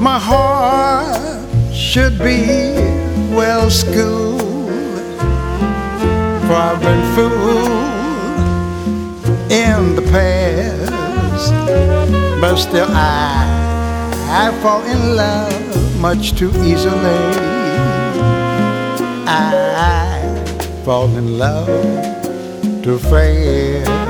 My 0.00 0.18
heart 0.20 1.18
should 1.74 2.16
be 2.20 2.72
well 3.34 3.70
schooled 3.70 4.33
been 6.80 7.02
fooled 7.14 7.64
in 9.50 9.96
the 9.96 10.02
past. 10.12 11.52
But 12.40 12.56
still, 12.56 12.86
I, 12.90 13.44
I 14.30 14.52
fall 14.62 14.82
in 14.84 15.16
love 15.16 16.00
much 16.00 16.36
too 16.38 16.52
easily. 16.62 16.94
I 19.26 20.82
fall 20.84 21.08
in 21.16 21.38
love 21.38 21.66
too 22.84 22.98
fast. 22.98 24.03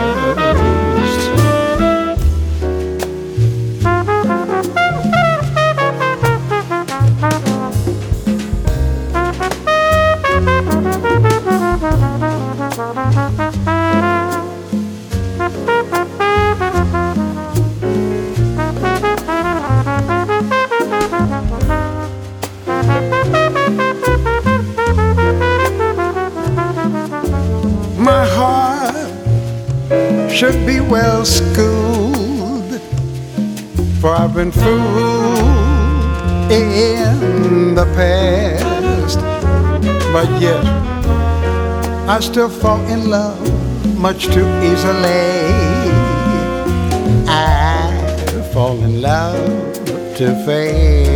Should 30.45 30.67
be 30.67 30.79
well 30.79 31.25
schooled, 31.25 32.79
for 33.99 34.11
I've 34.15 34.35
been 34.35 34.53
fooled 34.53 35.41
in 36.53 37.75
the 37.75 37.87
past. 37.97 39.21
But 40.13 40.29
yet, 40.43 40.63
I 42.07 42.21
still 42.21 42.51
fall 42.51 42.83
in 42.89 43.09
love 43.09 43.41
much 43.97 44.27
too 44.27 44.47
easily. 44.71 45.33
I 47.27 48.51
fall 48.53 48.77
in 48.83 49.01
love 49.01 49.73
too 50.15 50.35
fast. 50.45 51.14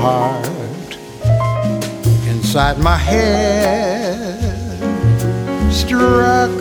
heart. 0.01 0.97
Inside 2.27 2.79
my 2.79 2.97
head 2.97 4.33
struck 5.71 6.51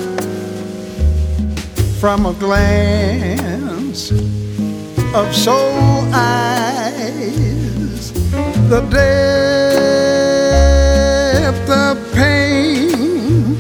from 1.99 2.27
a 2.27 2.35
glance 2.35 4.13
of 5.15 5.35
soul 5.35 6.05
eyes 6.15 7.33
the 8.69 8.83
depth 8.83 9.19
of 11.71 11.99
pain 12.15 13.57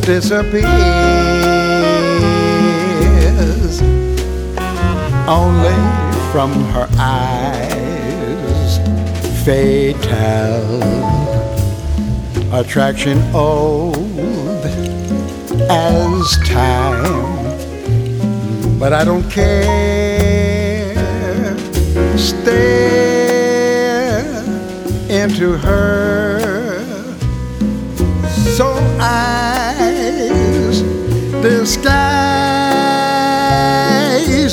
disappears. 0.00 0.66
Only 5.28 5.78
from 6.32 6.50
her 6.74 6.88
eyes 6.98 7.76
fatal 9.44 10.82
attraction 12.52 13.18
old 13.34 13.96
as 15.70 16.38
time. 16.44 17.46
But 18.78 18.92
I 18.92 19.04
don't 19.04 19.28
care. 19.30 20.94
Stare 22.16 22.85
into 25.26 25.58
her. 25.58 26.38
So 28.56 28.68
eyes 29.00 30.82
disguise 31.42 32.06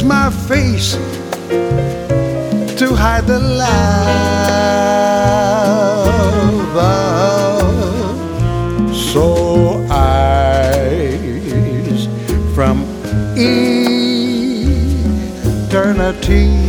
my 0.03 0.32
face 0.49 0.97
to 2.80 2.95
hide 2.95 3.28
the 3.28 3.39
love 3.39 3.84
so 9.13 9.86
eyes 9.91 10.89
from 12.55 12.84
eternity 15.67 16.62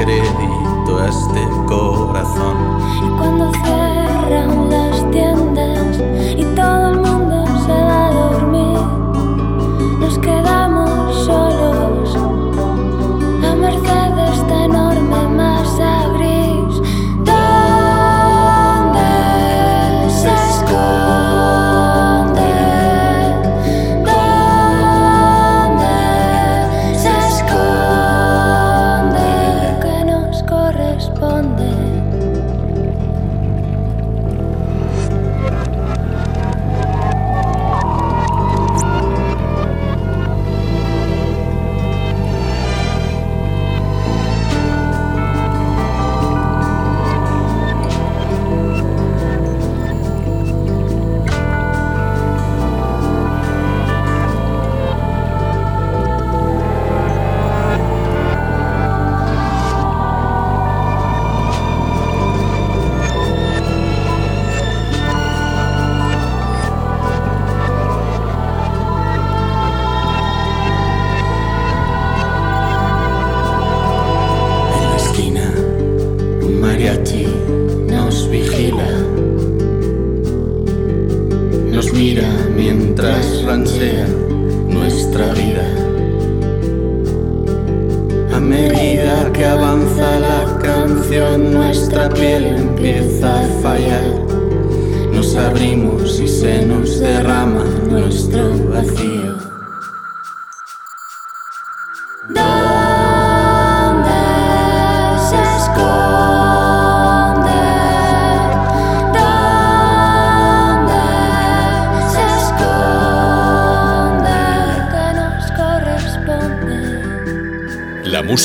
crédito 0.00 0.98
a 0.98 1.08
este 1.08 1.49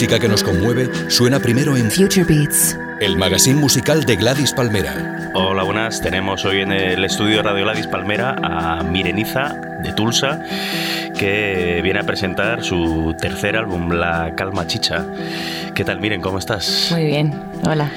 música 0.05 0.19
que 0.19 0.27
nos 0.27 0.43
conmueve 0.43 0.87
suena 1.09 1.39
primero 1.39 1.75
en 1.75 1.89
Future 1.89 2.25
Beats. 2.25 2.77
el 3.01 3.17
magazine 3.17 3.59
musical 3.59 4.03
de 4.05 4.15
Gladys 4.15 4.53
Palmera. 4.53 5.31
Hola, 5.33 5.63
buenas. 5.63 5.99
Tenemos 5.99 6.45
hoy 6.45 6.59
en 6.59 6.71
el 6.71 7.03
estudio 7.03 7.37
de 7.37 7.41
Radio 7.41 7.63
Gladys 7.63 7.87
Palmera 7.87 8.35
a 8.43 8.83
Mireniza 8.83 9.55
de 9.81 9.93
Tulsa, 9.93 10.43
que 11.17 11.79
viene 11.81 12.01
a 12.01 12.03
presentar 12.03 12.63
su 12.63 13.15
tercer 13.19 13.57
álbum, 13.57 13.93
La 13.93 14.35
Calma 14.35 14.67
Chicha. 14.67 15.07
¿Qué 15.73 15.83
tal, 15.83 15.99
Miren? 15.99 16.21
¿Cómo 16.21 16.37
estás? 16.37 16.89
Muy 16.91 17.05
bien, 17.05 17.33
hola. 17.67 17.89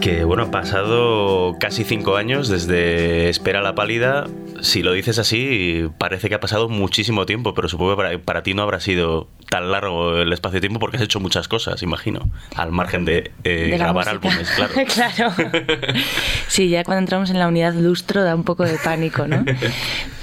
Que 0.00 0.22
bueno, 0.22 0.44
han 0.44 0.52
pasado 0.52 1.56
casi 1.58 1.82
cinco 1.82 2.14
años 2.16 2.48
desde 2.48 3.28
Espera 3.28 3.60
la 3.60 3.74
Pálida. 3.74 4.26
Si 4.62 4.82
lo 4.82 4.92
dices 4.92 5.18
así, 5.18 5.88
parece 5.98 6.28
que 6.28 6.34
ha 6.34 6.40
pasado 6.40 6.68
muchísimo 6.68 7.26
tiempo, 7.26 7.54
pero 7.54 7.68
supongo 7.68 7.92
que 7.92 7.96
para, 8.02 8.18
para 8.18 8.42
ti 8.42 8.54
no 8.54 8.62
habrá 8.62 8.80
sido 8.80 9.28
tan 9.50 9.70
largo 9.70 10.16
el 10.16 10.32
espacio 10.32 10.56
de 10.56 10.60
tiempo 10.60 10.80
porque 10.80 10.96
has 10.96 11.02
hecho 11.02 11.20
muchas 11.20 11.46
cosas, 11.48 11.82
imagino, 11.82 12.28
al 12.56 12.72
margen 12.72 13.04
de, 13.04 13.30
eh, 13.44 13.68
De 13.70 13.78
grabar 13.78 14.06
música. 14.06 14.10
álbumes, 14.10 14.50
claro. 14.56 15.32
claro. 15.32 15.32
Sí, 16.48 16.68
ya 16.68 16.84
cuando 16.84 17.00
entramos 17.00 17.30
en 17.30 17.38
la 17.38 17.48
unidad 17.48 17.74
lustro 17.74 18.22
da 18.24 18.34
un 18.34 18.44
poco 18.44 18.64
de 18.64 18.76
pánico, 18.82 19.26
¿no? 19.26 19.44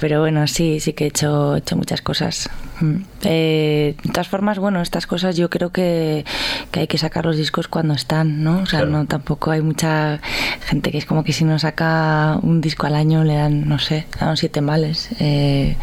Pero 0.00 0.20
bueno, 0.20 0.46
sí, 0.46 0.80
sí 0.80 0.92
que 0.92 1.04
he 1.04 1.08
hecho, 1.08 1.54
he 1.56 1.58
hecho 1.58 1.76
muchas 1.76 2.02
cosas. 2.02 2.50
Mm. 2.80 2.96
Eh, 3.22 3.94
de 4.02 4.10
todas 4.12 4.28
formas, 4.28 4.58
bueno, 4.58 4.82
estas 4.82 5.06
cosas 5.06 5.36
yo 5.36 5.48
creo 5.48 5.70
que, 5.70 6.24
que 6.70 6.80
hay 6.80 6.86
que 6.86 6.98
sacar 6.98 7.24
los 7.24 7.36
discos 7.36 7.68
cuando 7.68 7.94
están, 7.94 8.42
¿no? 8.42 8.58
O 8.62 8.66
sea, 8.66 8.80
Claro. 8.80 8.90
no 8.90 9.06
tampoco 9.06 9.50
hay 9.52 9.62
mucha 9.62 10.20
gente 10.66 10.90
que 10.90 10.98
es 10.98 11.06
como 11.06 11.24
que 11.24 11.32
si 11.32 11.44
no 11.44 11.58
saca 11.58 12.38
un 12.42 12.60
disco 12.60 12.86
al 12.86 12.94
año 12.96 13.24
le 13.24 13.34
dan, 13.34 13.68
no 13.68 13.78
sé, 13.78 14.06
siete 14.36 14.60
males. 14.60 15.08
Eh, 15.20 15.76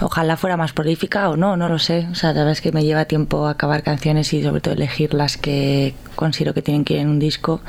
ojalá 0.00 0.36
fuera 0.36 0.56
más 0.56 0.72
prolífica 0.72 1.28
o 1.28 1.36
no, 1.36 1.56
no 1.56 1.68
lo 1.68 1.78
sé. 1.78 2.06
O 2.10 2.14
sea, 2.14 2.30
la 2.30 2.40
verdad 2.40 2.52
es 2.52 2.60
que 2.60 2.72
me 2.72 2.84
lleva 2.84 3.04
tiempo 3.04 3.46
acabar 3.46 3.82
canciones 3.82 4.32
y 4.32 4.42
sobre 4.42 4.60
todo 4.60 4.74
elegir 4.74 5.14
las 5.14 5.36
que 5.36 5.94
considero 6.16 6.54
que 6.54 6.62
tienen 6.62 6.84
que 6.84 6.94
ir 6.94 7.00
en 7.00 7.08
un 7.08 7.18
disco 7.18 7.60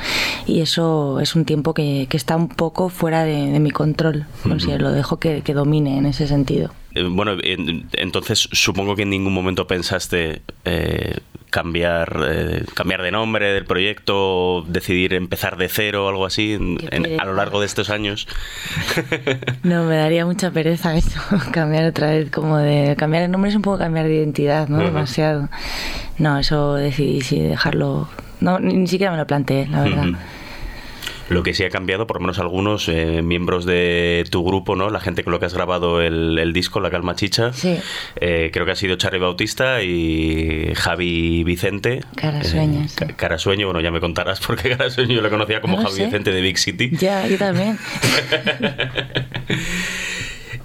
y 0.46 0.62
eso 0.62 1.20
es 1.20 1.36
un 1.36 1.46
tiempo 1.46 1.74
que, 1.74 2.08
que 2.10 2.18
está 2.18 2.36
un 2.36 2.50
poco 2.50 2.90
fuera 2.90 3.24
de, 3.24 3.52
de 3.52 3.60
mi 3.60 3.72
control. 3.72 4.26
Considero, 4.44 4.84
lo 4.84 4.92
dejo 4.92 5.18
que, 5.18 5.42
que 5.42 5.54
domine 5.54 5.98
en 5.98 6.06
ese 6.06 6.28
sentido. 6.28 6.72
Eh, 6.96 7.04
Bueno, 7.04 7.34
en- 7.44 7.88
entonces 7.94 8.50
supongo 8.52 8.96
que 8.96 9.04
en 9.04 9.10
ningún 9.10 9.34
momento 9.34 9.68
pensaste 9.68 10.42
eh, 10.66 11.18
cambiar, 11.52 12.20
eh, 12.28 12.64
cambiar 12.74 13.04
de 13.04 13.12
nombre 13.12 13.54
del 13.54 13.66
proyecto, 13.66 14.64
decidir 14.68 15.14
empezar 15.14 15.58
de 15.58 15.70
cero 15.70 16.06
o 16.06 16.10
algo 16.10 16.26
así 16.26 16.54
en- 16.54 16.78
en- 16.90 17.22
a 17.22 17.26
lo 17.26 17.36
largo 17.36 17.60
de 17.60 17.68
estos 17.68 17.90
años. 17.92 18.28
No, 19.64 19.84
me 19.84 19.96
daría 19.98 20.26
mucha 20.26 20.50
pereza 20.52 20.96
eso, 20.98 21.20
cambiar 21.52 21.86
otra 21.86 22.10
vez, 22.12 22.32
como 22.32 22.58
de 22.58 22.96
cambiar 22.98 23.24
el 23.24 23.32
nombre 23.32 23.50
es 23.50 23.56
un 23.56 23.62
poco 23.62 23.78
cambiar 23.78 24.08
de 24.08 24.16
identidad, 24.16 24.68
¿no? 24.68 24.80
Demasiado. 24.80 25.50
No, 26.18 26.40
eso 26.40 26.76
decidí 26.76 27.22
sí, 27.22 27.40
dejarlo. 27.40 28.08
No, 28.40 28.60
ni, 28.60 28.74
ni 28.74 28.88
siquiera 28.88 29.12
me 29.12 29.18
lo 29.20 29.28
planteé, 29.28 29.68
la 29.68 29.84
verdad. 29.84 30.06
Lo 31.34 31.44
que 31.44 31.54
sí 31.54 31.64
ha 31.64 31.70
cambiado, 31.70 32.08
por 32.08 32.18
lo 32.18 32.22
menos 32.22 32.40
algunos 32.40 32.88
eh, 32.90 33.22
miembros 33.24 33.66
de 33.66 34.24
tu 34.30 34.44
grupo, 34.44 34.76
¿no? 34.76 34.90
La 34.90 35.00
gente 35.00 35.24
con 35.24 35.32
lo 35.32 35.40
que 35.40 35.46
has 35.46 35.54
grabado 35.54 36.02
el, 36.02 36.38
el 36.38 36.54
disco, 36.54 36.80
La 36.80 36.90
Calma 36.92 37.16
Chicha. 37.16 37.54
Sí. 37.54 37.78
Eh, 38.18 38.50
creo 38.54 38.66
que 38.66 38.72
ha 38.72 38.76
sido 38.76 38.96
Charly 38.98 39.20
Bautista 39.20 39.82
y 39.82 40.74
Javi 40.76 41.44
Vicente. 41.44 42.02
Carasueño, 42.16 42.82
Eh, 42.82 42.88
sí. 42.90 42.96
Ca- 42.96 43.16
Carasueño, 43.16 43.68
bueno, 43.68 43.82
ya 43.82 43.92
me 43.92 44.00
contarás 44.00 44.40
porque 44.46 44.70
Carasueño 44.70 45.14
yo 45.16 45.22
lo 45.22 45.30
conocía 45.30 45.62
como 45.62 45.78
No 45.78 45.84
Javi 45.84 45.96
sé. 45.96 46.06
Vicente 46.06 46.32
de 46.32 46.42
Big 46.42 46.58
City. 46.58 46.92
Ya, 46.98 47.28
yo 47.28 47.38
también. 47.38 47.78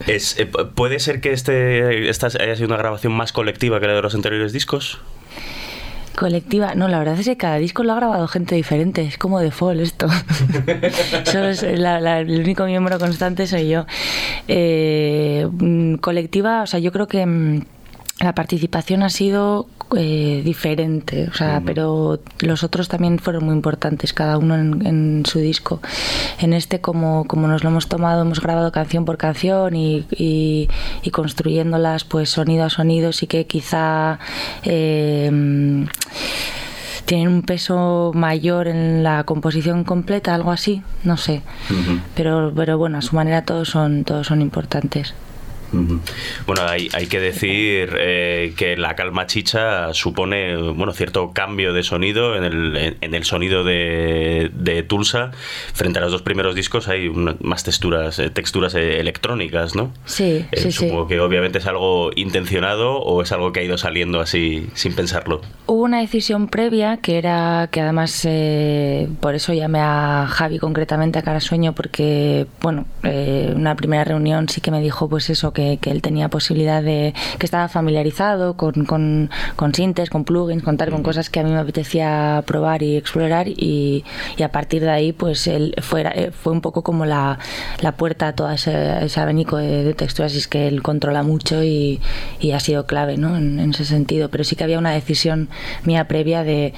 Es, 0.06 0.38
eh, 0.38 0.50
pu- 0.50 0.70
¿Puede 0.74 0.98
ser 1.00 1.20
que 1.20 1.32
este 1.32 2.08
esta 2.08 2.26
haya 2.26 2.54
sido 2.54 2.68
una 2.68 2.76
grabación 2.76 3.12
más 3.12 3.32
colectiva 3.32 3.80
que 3.80 3.86
la 3.86 3.94
de 3.94 4.02
los 4.02 4.14
anteriores 4.14 4.52
discos? 4.52 5.00
Colectiva, 6.16 6.74
no, 6.74 6.88
la 6.88 6.98
verdad 6.98 7.18
es 7.20 7.26
que 7.26 7.36
cada 7.36 7.56
disco 7.56 7.84
lo 7.84 7.92
ha 7.92 7.96
grabado 7.96 8.26
gente 8.26 8.54
diferente, 8.54 9.02
es 9.02 9.18
como 9.18 9.38
de 9.38 9.50
fall 9.50 9.80
esto. 9.80 10.06
Solo 11.24 11.48
es 11.50 11.62
la- 11.62 12.00
la- 12.00 12.20
el 12.20 12.40
único 12.40 12.64
miembro 12.64 12.98
constante 12.98 13.46
soy 13.46 13.68
yo. 13.68 13.84
Eh, 14.48 15.46
mm, 15.50 15.96
colectiva, 15.96 16.62
o 16.62 16.66
sea, 16.66 16.80
yo 16.80 16.90
creo 16.90 17.06
que 17.06 17.26
mm, 17.26 17.62
la 18.20 18.34
participación 18.34 19.02
ha 19.02 19.10
sido 19.10 19.66
eh, 19.96 20.40
diferente, 20.44 21.28
o 21.30 21.34
sea, 21.34 21.60
pero 21.66 22.18
los 22.40 22.64
otros 22.64 22.88
también 22.88 23.18
fueron 23.18 23.44
muy 23.44 23.54
importantes, 23.54 24.12
cada 24.14 24.38
uno 24.38 24.54
en, 24.56 24.86
en 24.86 25.22
su 25.26 25.38
disco. 25.38 25.80
En 26.40 26.54
este, 26.54 26.80
como, 26.80 27.26
como 27.26 27.46
nos 27.46 27.62
lo 27.62 27.68
hemos 27.70 27.88
tomado, 27.88 28.22
hemos 28.22 28.40
grabado 28.40 28.72
canción 28.72 29.04
por 29.04 29.18
canción 29.18 29.76
y, 29.76 30.06
y- 30.10 30.68
y 31.02 31.10
construyéndolas 31.10 32.04
pues 32.04 32.30
sonido 32.30 32.64
a 32.64 32.70
sonido, 32.70 33.12
sí 33.12 33.26
que 33.26 33.46
quizá 33.46 34.18
eh, 34.64 35.30
tienen 37.04 37.28
un 37.28 37.42
peso 37.42 38.10
mayor 38.14 38.66
en 38.66 39.02
la 39.04 39.22
composición 39.24 39.84
completa, 39.84 40.34
algo 40.34 40.50
así, 40.50 40.82
no 41.04 41.16
sé. 41.16 41.42
Pero, 42.16 42.52
pero 42.56 42.78
bueno, 42.78 42.98
a 42.98 43.02
su 43.02 43.14
manera 43.14 43.42
todos 43.44 43.68
son, 43.68 44.04
todos 44.04 44.26
son 44.26 44.40
importantes. 44.42 45.14
Bueno, 46.46 46.62
hay, 46.66 46.88
hay 46.92 47.06
que 47.06 47.20
decir 47.20 47.90
eh, 47.98 48.54
que 48.56 48.76
la 48.76 48.94
calma 48.94 49.26
chicha 49.26 49.92
supone 49.94 50.56
bueno 50.72 50.92
cierto 50.92 51.32
cambio 51.32 51.72
de 51.72 51.82
sonido 51.82 52.36
en 52.36 52.44
el, 52.44 52.76
en, 52.76 52.96
en 53.00 53.14
el 53.14 53.24
sonido 53.24 53.64
de, 53.64 54.50
de 54.54 54.82
Tulsa. 54.82 55.30
Frente 55.74 55.98
a 55.98 56.02
los 56.02 56.12
dos 56.12 56.22
primeros 56.22 56.54
discos 56.54 56.88
hay 56.88 57.08
una- 57.08 57.36
más 57.40 57.64
texturas, 57.64 58.18
eh, 58.18 58.30
texturas 58.30 58.74
eh, 58.74 59.00
electrónicas, 59.00 59.74
¿no? 59.74 59.92
Sí, 60.04 60.44
Eh, 60.52 60.56
sí, 60.56 60.62
sí. 60.72 60.72
supongo 60.72 61.08
que 61.08 61.20
obviamente 61.20 61.58
es 61.58 61.66
algo 61.66 62.10
intencionado 62.14 62.98
o 62.98 63.22
es 63.22 63.32
algo 63.32 63.52
que 63.52 63.60
ha 63.60 63.62
ido 63.62 63.78
saliendo 63.78 64.20
así 64.20 64.68
sin 64.74 64.94
pensarlo. 64.94 65.40
Hubo 65.66 65.82
una 65.82 66.00
decisión 66.00 66.48
previa 66.48 66.98
que 66.98 67.18
era 67.18 67.68
que 67.72 67.80
además 67.80 68.22
eh, 68.24 69.08
por 69.20 69.34
eso 69.34 69.52
llamé 69.52 69.80
a 69.80 70.26
Javi 70.28 70.58
concretamente 70.58 71.18
a 71.18 71.22
Carasueño 71.22 71.74
porque 71.74 72.46
bueno 72.60 72.86
eh, 73.02 73.52
una 73.54 73.74
primera 73.74 74.04
reunión 74.04 74.48
sí 74.48 74.60
que 74.60 74.70
me 74.70 74.80
dijo 74.80 75.08
pues 75.08 75.28
eso 75.30 75.52
que, 75.56 75.78
que 75.78 75.90
él 75.90 76.02
tenía 76.02 76.28
posibilidad 76.28 76.82
de 76.82 77.14
que 77.38 77.46
estaba 77.46 77.68
familiarizado 77.68 78.58
con, 78.58 78.84
con, 78.84 79.30
con 79.56 79.74
sintes, 79.74 80.10
con 80.10 80.24
plugins, 80.24 80.62
con 80.62 80.76
tal, 80.76 80.90
con 80.90 81.02
cosas 81.02 81.30
que 81.30 81.40
a 81.40 81.44
mí 81.44 81.50
me 81.50 81.58
apetecía 81.58 82.44
probar 82.46 82.82
y 82.82 82.96
explorar 82.96 83.48
y, 83.48 84.04
y 84.36 84.42
a 84.42 84.52
partir 84.52 84.82
de 84.82 84.90
ahí 84.90 85.12
pues 85.12 85.46
él 85.46 85.74
fuera, 85.80 86.10
eh, 86.10 86.30
fue 86.30 86.52
un 86.52 86.60
poco 86.60 86.82
como 86.82 87.06
la, 87.06 87.38
la 87.80 87.92
puerta 87.92 88.28
a 88.28 88.32
todo 88.34 88.50
ese, 88.50 89.04
ese 89.06 89.18
abanico 89.18 89.56
de, 89.56 89.82
de 89.82 89.94
texturas 89.94 90.34
y 90.34 90.38
es 90.38 90.46
que 90.46 90.68
él 90.68 90.82
controla 90.82 91.22
mucho 91.22 91.62
y, 91.64 92.00
y 92.38 92.52
ha 92.52 92.60
sido 92.60 92.84
clave 92.84 93.16
¿no? 93.16 93.34
en, 93.36 93.58
en 93.58 93.70
ese 93.70 93.86
sentido 93.86 94.28
pero 94.28 94.44
sí 94.44 94.56
que 94.56 94.64
había 94.64 94.78
una 94.78 94.92
decisión 94.92 95.48
mía 95.84 96.06
previa 96.06 96.44
de 96.44 96.74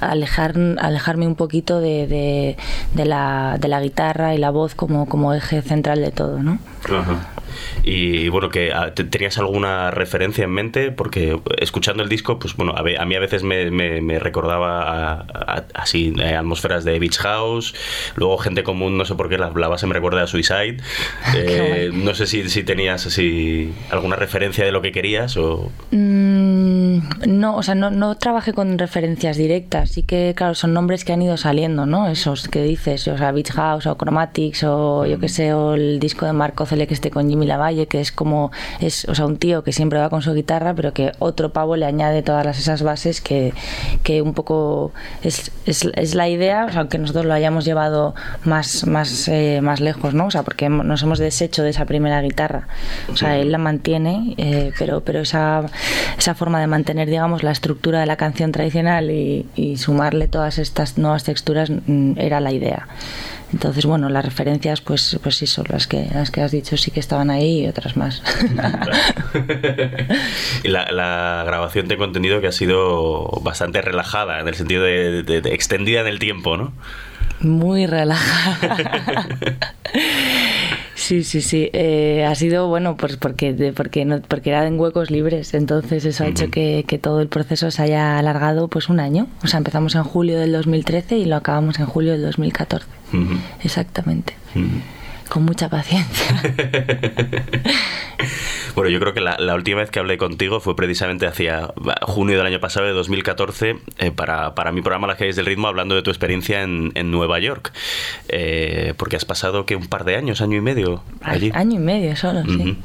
alejar, 0.00 0.54
alejarme 0.78 1.26
un 1.26 1.34
poquito 1.34 1.80
de, 1.80 2.06
de, 2.06 2.56
de 2.94 3.04
la, 3.04 3.58
de 3.60 3.68
la 3.68 3.82
guitarra 3.82 4.34
y 4.34 4.38
la 4.38 4.48
voz 4.48 4.74
como, 4.74 5.06
como 5.06 5.34
eje 5.34 5.60
central 5.60 6.00
de 6.00 6.10
todo 6.10 6.42
¿no? 6.42 6.58
Ajá. 6.88 7.34
Y 7.82 8.28
bueno, 8.28 8.48
que 8.48 8.72
ah, 8.72 8.94
te- 8.94 9.04
¿tenías 9.04 9.38
alguna 9.38 9.90
referencia 9.90 10.44
en 10.44 10.50
mente? 10.50 10.90
Porque 10.92 11.38
escuchando 11.58 12.02
el 12.02 12.08
disco, 12.08 12.38
pues 12.38 12.54
bueno, 12.56 12.74
a, 12.76 12.82
ve- 12.82 12.98
a 12.98 13.04
mí 13.04 13.14
a 13.14 13.20
veces 13.20 13.42
me, 13.42 13.70
me- 13.70 14.00
me 14.00 14.18
recordaba 14.18 14.82
a- 14.82 15.26
a- 15.32 15.64
así 15.74 16.12
eh, 16.18 16.34
atmósferas 16.36 16.84
de 16.84 16.98
Beach 16.98 17.18
House, 17.18 17.74
luego 18.16 18.38
gente 18.38 18.62
común, 18.62 18.96
no 18.98 19.04
sé 19.04 19.14
por 19.14 19.28
qué 19.28 19.38
la, 19.38 19.50
la 19.54 19.68
base 19.68 19.86
me 19.86 19.94
recuerda 19.94 20.22
a 20.22 20.26
Suicide. 20.26 20.76
Eh, 21.36 21.90
no 21.92 22.14
sé 22.14 22.26
si, 22.26 22.48
si 22.48 22.62
tenías 22.62 23.06
así 23.06 23.72
alguna 23.90 24.16
referencia 24.16 24.64
de 24.64 24.72
lo 24.72 24.82
que 24.82 24.92
querías 24.92 25.36
o... 25.36 25.70
Mm, 25.90 26.63
No, 27.26 27.56
o 27.56 27.62
sea, 27.62 27.74
no, 27.74 27.90
no 27.90 28.16
trabajé 28.16 28.52
con 28.52 28.78
referencias 28.78 29.36
directas. 29.36 29.90
Sí 29.90 30.02
que, 30.02 30.34
claro, 30.36 30.54
son 30.54 30.72
nombres 30.74 31.04
que 31.04 31.12
han 31.12 31.22
ido 31.22 31.36
saliendo, 31.36 31.86
¿no? 31.86 32.08
Esos 32.08 32.48
que 32.48 32.62
dices, 32.62 33.06
o 33.08 33.16
sea, 33.16 33.32
Beach 33.32 33.52
House 33.52 33.86
o 33.86 33.96
Chromatics 33.96 34.64
o 34.64 35.06
yo 35.06 35.18
qué 35.18 35.28
sé, 35.28 35.52
o 35.54 35.74
el 35.74 35.98
disco 36.00 36.26
de 36.26 36.32
Marco 36.32 36.66
Cele 36.66 36.86
que 36.86 36.94
esté 36.94 37.10
con 37.10 37.28
Jimmy 37.28 37.46
Lavalle, 37.46 37.86
que 37.86 38.00
es 38.00 38.12
como, 38.12 38.50
es, 38.80 39.06
o 39.06 39.14
sea, 39.14 39.26
un 39.26 39.36
tío 39.36 39.64
que 39.64 39.72
siempre 39.72 39.98
va 39.98 40.10
con 40.10 40.22
su 40.22 40.32
guitarra, 40.34 40.74
pero 40.74 40.92
que 40.92 41.12
otro 41.18 41.52
pavo 41.52 41.76
le 41.76 41.86
añade 41.86 42.22
todas 42.22 42.58
esas 42.58 42.82
bases 42.82 43.20
que, 43.20 43.52
que 44.02 44.22
un 44.22 44.34
poco 44.34 44.92
es, 45.22 45.50
es, 45.66 45.88
es 45.94 46.14
la 46.14 46.28
idea, 46.28 46.66
o 46.66 46.70
sea, 46.70 46.80
aunque 46.80 46.98
nosotros 46.98 47.24
lo 47.24 47.34
hayamos 47.34 47.64
llevado 47.64 48.14
más, 48.44 48.86
más, 48.86 49.28
eh, 49.28 49.60
más 49.62 49.80
lejos, 49.80 50.14
¿no? 50.14 50.26
O 50.26 50.30
sea, 50.30 50.42
porque 50.42 50.68
nos 50.68 51.02
hemos 51.02 51.18
deshecho 51.18 51.62
de 51.62 51.70
esa 51.70 51.84
primera 51.84 52.20
guitarra. 52.22 52.68
O 53.12 53.16
sea, 53.16 53.38
él 53.38 53.50
la 53.50 53.58
mantiene, 53.58 54.34
eh, 54.36 54.72
pero, 54.78 55.02
pero 55.02 55.20
esa, 55.20 55.62
esa 56.18 56.34
forma 56.34 56.60
de 56.60 56.66
mantener, 56.66 56.83
digamos, 56.84 57.42
la 57.42 57.50
estructura 57.52 58.00
de 58.00 58.06
la 58.06 58.16
canción 58.16 58.52
tradicional 58.52 59.10
y, 59.10 59.46
y 59.56 59.76
sumarle 59.78 60.28
todas 60.28 60.58
estas 60.58 60.98
nuevas 60.98 61.24
texturas 61.24 61.70
mm, 61.70 62.18
era 62.18 62.40
la 62.40 62.52
idea. 62.52 62.86
Entonces, 63.52 63.86
bueno, 63.86 64.08
las 64.08 64.24
referencias, 64.24 64.80
pues, 64.80 65.16
pues 65.22 65.36
sí, 65.36 65.46
son 65.46 65.66
las 65.68 65.86
que, 65.86 66.08
las 66.12 66.32
que 66.32 66.40
has 66.42 66.50
dicho, 66.50 66.76
sí 66.76 66.90
que 66.90 66.98
estaban 66.98 67.30
ahí 67.30 67.64
y 67.64 67.68
otras 67.68 67.96
más. 67.96 68.20
Y 70.64 70.68
la, 70.68 70.90
la 70.90 71.42
grabación 71.46 71.86
tengo 71.88 72.04
entendido 72.04 72.40
que 72.40 72.46
ha 72.48 72.52
sido 72.52 73.28
bastante 73.42 73.80
relajada, 73.82 74.40
en 74.40 74.48
el 74.48 74.54
sentido 74.54 74.82
de, 74.82 75.22
de- 75.22 75.40
de 75.40 75.54
extendida 75.54 76.00
en 76.00 76.06
el 76.08 76.18
tiempo, 76.18 76.56
¿no? 76.56 76.72
Muy 77.40 77.86
relajada. 77.86 79.26
Sí, 81.06 81.22
sí, 81.22 81.42
sí. 81.42 81.68
Eh, 81.74 82.24
ha 82.26 82.34
sido 82.34 82.66
bueno, 82.68 82.96
pues 82.96 83.18
porque 83.18 83.52
de- 83.52 83.74
porque 83.74 84.06
no, 84.06 84.22
porque 84.22 84.48
era 84.48 84.66
en 84.66 84.80
huecos 84.80 85.10
libres, 85.10 85.52
entonces 85.52 86.06
eso 86.06 86.24
ha 86.24 86.28
hecho 86.28 86.50
que, 86.50 86.84
que 86.88 86.98
todo 86.98 87.20
el 87.20 87.28
proceso 87.28 87.70
se 87.70 87.82
haya 87.82 88.18
alargado 88.18 88.68
pues 88.68 88.88
un 88.88 89.00
año. 89.00 89.26
O 89.42 89.46
sea, 89.46 89.58
empezamos 89.58 89.94
en 89.96 90.04
julio 90.04 90.38
del 90.40 90.52
2013 90.52 91.18
y 91.18 91.26
lo 91.26 91.36
acabamos 91.36 91.78
en 91.78 91.84
julio 91.84 92.12
del 92.12 92.22
2014. 92.22 92.86
Ujú. 93.12 93.34
Exactamente. 93.62 94.32
Con 95.28 95.42
mucha 95.44 95.68
paciencia. 95.68 96.42
Bueno, 98.74 98.90
yo 98.90 98.98
creo 98.98 99.14
que 99.14 99.20
la, 99.20 99.36
la 99.38 99.54
última 99.54 99.80
vez 99.80 99.90
que 99.90 100.00
hablé 100.00 100.18
contigo 100.18 100.60
fue 100.60 100.74
precisamente 100.74 101.26
hacia 101.26 101.72
junio 102.02 102.36
del 102.36 102.46
año 102.46 102.60
pasado, 102.60 102.86
de 102.86 102.92
2014, 102.92 103.76
eh, 103.98 104.10
para, 104.10 104.54
para 104.54 104.72
mi 104.72 104.82
programa 104.82 105.06
Las 105.06 105.16
calles 105.16 105.36
del 105.36 105.46
ritmo, 105.46 105.68
hablando 105.68 105.94
de 105.94 106.02
tu 106.02 106.10
experiencia 106.10 106.62
en, 106.62 106.92
en 106.94 107.10
Nueva 107.10 107.38
York. 107.38 107.72
Eh, 108.28 108.94
porque 108.96 109.16
has 109.16 109.24
pasado 109.24 109.64
que 109.64 109.76
un 109.76 109.86
par 109.86 110.04
de 110.04 110.16
años, 110.16 110.40
año 110.40 110.56
y 110.56 110.60
medio 110.60 111.02
allí. 111.22 111.50
Año 111.54 111.76
y 111.76 111.82
medio 111.82 112.16
solo, 112.16 112.42
sí. 112.44 112.76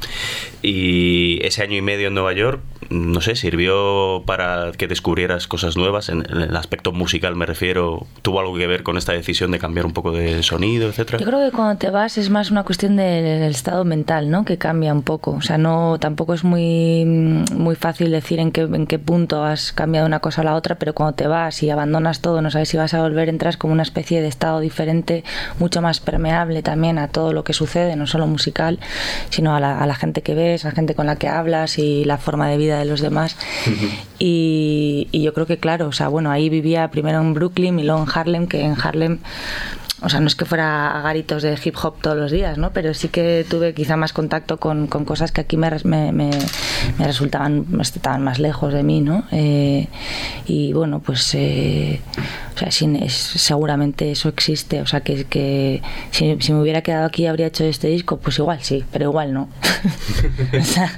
Y 0.62 1.38
ese 1.42 1.62
año 1.62 1.76
y 1.76 1.82
medio 1.82 2.08
en 2.08 2.14
Nueva 2.14 2.34
York, 2.34 2.60
no 2.90 3.20
sé, 3.20 3.34
sirvió 3.34 4.22
para 4.26 4.72
que 4.72 4.86
descubrieras 4.88 5.46
cosas 5.46 5.76
nuevas, 5.76 6.08
en, 6.08 6.24
en 6.30 6.42
el 6.42 6.56
aspecto 6.56 6.92
musical 6.92 7.34
me 7.34 7.46
refiero, 7.46 8.06
tuvo 8.22 8.40
algo 8.40 8.56
que 8.56 8.66
ver 8.66 8.82
con 8.82 8.98
esta 8.98 9.12
decisión 9.12 9.50
de 9.50 9.58
cambiar 9.58 9.86
un 9.86 9.92
poco 9.92 10.12
de 10.12 10.42
sonido, 10.42 10.88
etcétera. 10.88 11.18
Yo 11.18 11.26
creo 11.26 11.50
que 11.50 11.56
cuando 11.56 11.78
te 11.78 11.90
vas 11.90 12.18
es 12.18 12.30
más 12.30 12.50
una 12.50 12.64
cuestión 12.64 12.96
del 12.96 13.50
estado 13.50 13.84
mental, 13.84 14.30
¿no? 14.30 14.44
Que 14.44 14.58
cambia 14.58 14.92
un 14.92 15.02
poco. 15.02 15.32
O 15.32 15.40
sea, 15.40 15.56
no 15.56 15.79
tampoco 16.00 16.34
es 16.34 16.44
muy, 16.44 17.04
muy 17.04 17.74
fácil 17.76 18.10
decir 18.10 18.38
en 18.38 18.52
qué, 18.52 18.62
en 18.62 18.86
qué 18.86 18.98
punto 18.98 19.44
has 19.44 19.72
cambiado 19.72 20.06
una 20.06 20.20
cosa 20.20 20.42
a 20.42 20.44
la 20.44 20.54
otra, 20.54 20.76
pero 20.76 20.94
cuando 20.94 21.14
te 21.14 21.26
vas 21.26 21.62
y 21.62 21.70
abandonas 21.70 22.20
todo, 22.20 22.42
no 22.42 22.50
sabes 22.50 22.68
si 22.68 22.76
vas 22.76 22.94
a 22.94 23.02
volver, 23.02 23.28
entras 23.28 23.56
como 23.56 23.72
una 23.72 23.82
especie 23.82 24.20
de 24.20 24.28
estado 24.28 24.60
diferente, 24.60 25.24
mucho 25.58 25.82
más 25.82 26.00
permeable 26.00 26.62
también 26.62 26.98
a 26.98 27.08
todo 27.08 27.32
lo 27.32 27.44
que 27.44 27.52
sucede, 27.52 27.96
no 27.96 28.06
solo 28.06 28.26
musical, 28.26 28.78
sino 29.30 29.54
a 29.54 29.60
la, 29.60 29.80
a 29.80 29.86
la 29.86 29.94
gente 29.94 30.22
que 30.22 30.34
ves, 30.34 30.64
a 30.64 30.68
la 30.68 30.74
gente 30.74 30.94
con 30.94 31.06
la 31.06 31.16
que 31.16 31.28
hablas 31.28 31.78
y 31.78 32.04
la 32.04 32.18
forma 32.18 32.48
de 32.48 32.56
vida 32.56 32.78
de 32.78 32.84
los 32.84 33.00
demás. 33.00 33.36
Y, 34.18 35.08
y 35.12 35.22
yo 35.22 35.32
creo 35.32 35.46
que, 35.46 35.58
claro, 35.58 35.88
o 35.88 35.92
sea, 35.92 36.08
bueno, 36.08 36.30
ahí 36.30 36.48
vivía 36.48 36.90
primero 36.90 37.20
en 37.20 37.34
Brooklyn 37.34 37.78
y 37.78 37.84
luego 37.84 38.02
en 38.02 38.08
Harlem, 38.12 38.46
que 38.46 38.60
en 38.62 38.76
Harlem 38.80 39.18
o 40.02 40.08
sea, 40.08 40.20
no 40.20 40.26
es 40.28 40.34
que 40.34 40.44
fuera 40.44 40.98
a 40.98 41.02
garitos 41.02 41.42
de 41.42 41.58
hip 41.62 41.74
hop 41.82 41.94
todos 42.00 42.16
los 42.16 42.30
días, 42.30 42.56
¿no? 42.58 42.70
Pero 42.72 42.94
sí 42.94 43.08
que 43.08 43.44
tuve 43.48 43.74
quizá 43.74 43.96
más 43.96 44.12
contacto 44.12 44.58
con, 44.58 44.86
con 44.86 45.04
cosas 45.04 45.30
que 45.32 45.40
aquí 45.42 45.56
me, 45.56 45.70
me, 45.84 46.12
me- 46.12 46.30
me 46.98 47.06
resultaban, 47.06 47.66
estaban 47.80 48.22
más 48.22 48.38
lejos 48.38 48.72
de 48.72 48.82
mí, 48.82 49.00
¿no? 49.00 49.24
Eh, 49.32 49.88
y 50.46 50.72
bueno, 50.72 51.00
pues 51.00 51.34
eh, 51.34 52.00
o 52.54 52.58
sea, 52.58 52.70
sin- 52.70 52.96
es- 52.96 53.12
seguramente 53.14 54.10
eso 54.10 54.28
existe. 54.30 54.80
O 54.80 54.86
sea, 54.86 55.00
que, 55.02 55.24
que 55.24 55.82
si, 56.10 56.36
si 56.40 56.52
me 56.52 56.60
hubiera 56.62 56.80
quedado 56.82 57.04
aquí 57.06 57.26
habría 57.26 57.46
hecho 57.48 57.64
este 57.64 57.88
disco, 57.88 58.16
pues 58.18 58.38
igual 58.38 58.58
sí, 58.62 58.84
pero 58.92 59.06
igual 59.10 59.32
no. 59.34 59.48
o 60.60 60.64
sea, 60.64 60.90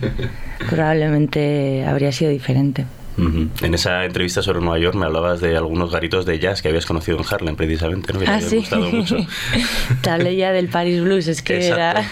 probablemente 0.68 1.84
habría 1.86 2.12
sido 2.12 2.30
diferente. 2.30 2.84
En 3.18 3.74
esa 3.74 4.04
entrevista 4.04 4.42
sobre 4.42 4.60
Nueva 4.60 4.78
York 4.78 4.94
me 4.94 5.06
hablabas 5.06 5.40
de 5.40 5.56
algunos 5.56 5.90
garitos 5.90 6.26
de 6.26 6.38
jazz 6.38 6.60
que 6.60 6.68
habías 6.68 6.84
conocido 6.84 7.18
en 7.18 7.24
Harlem, 7.30 7.56
precisamente, 7.56 8.12
¿no? 8.12 8.18
Que 8.18 8.26
te 8.26 8.30
Ah, 8.30 8.40
sí. 8.42 8.56
gustado 8.56 8.90
mucho. 8.90 9.16
Te 10.02 10.10
hablé 10.10 10.36
ya 10.36 10.52
del 10.52 10.68
Paris 10.68 11.00
Blues, 11.00 11.26
es 11.26 11.40
que 11.40 11.66
era. 11.66 12.04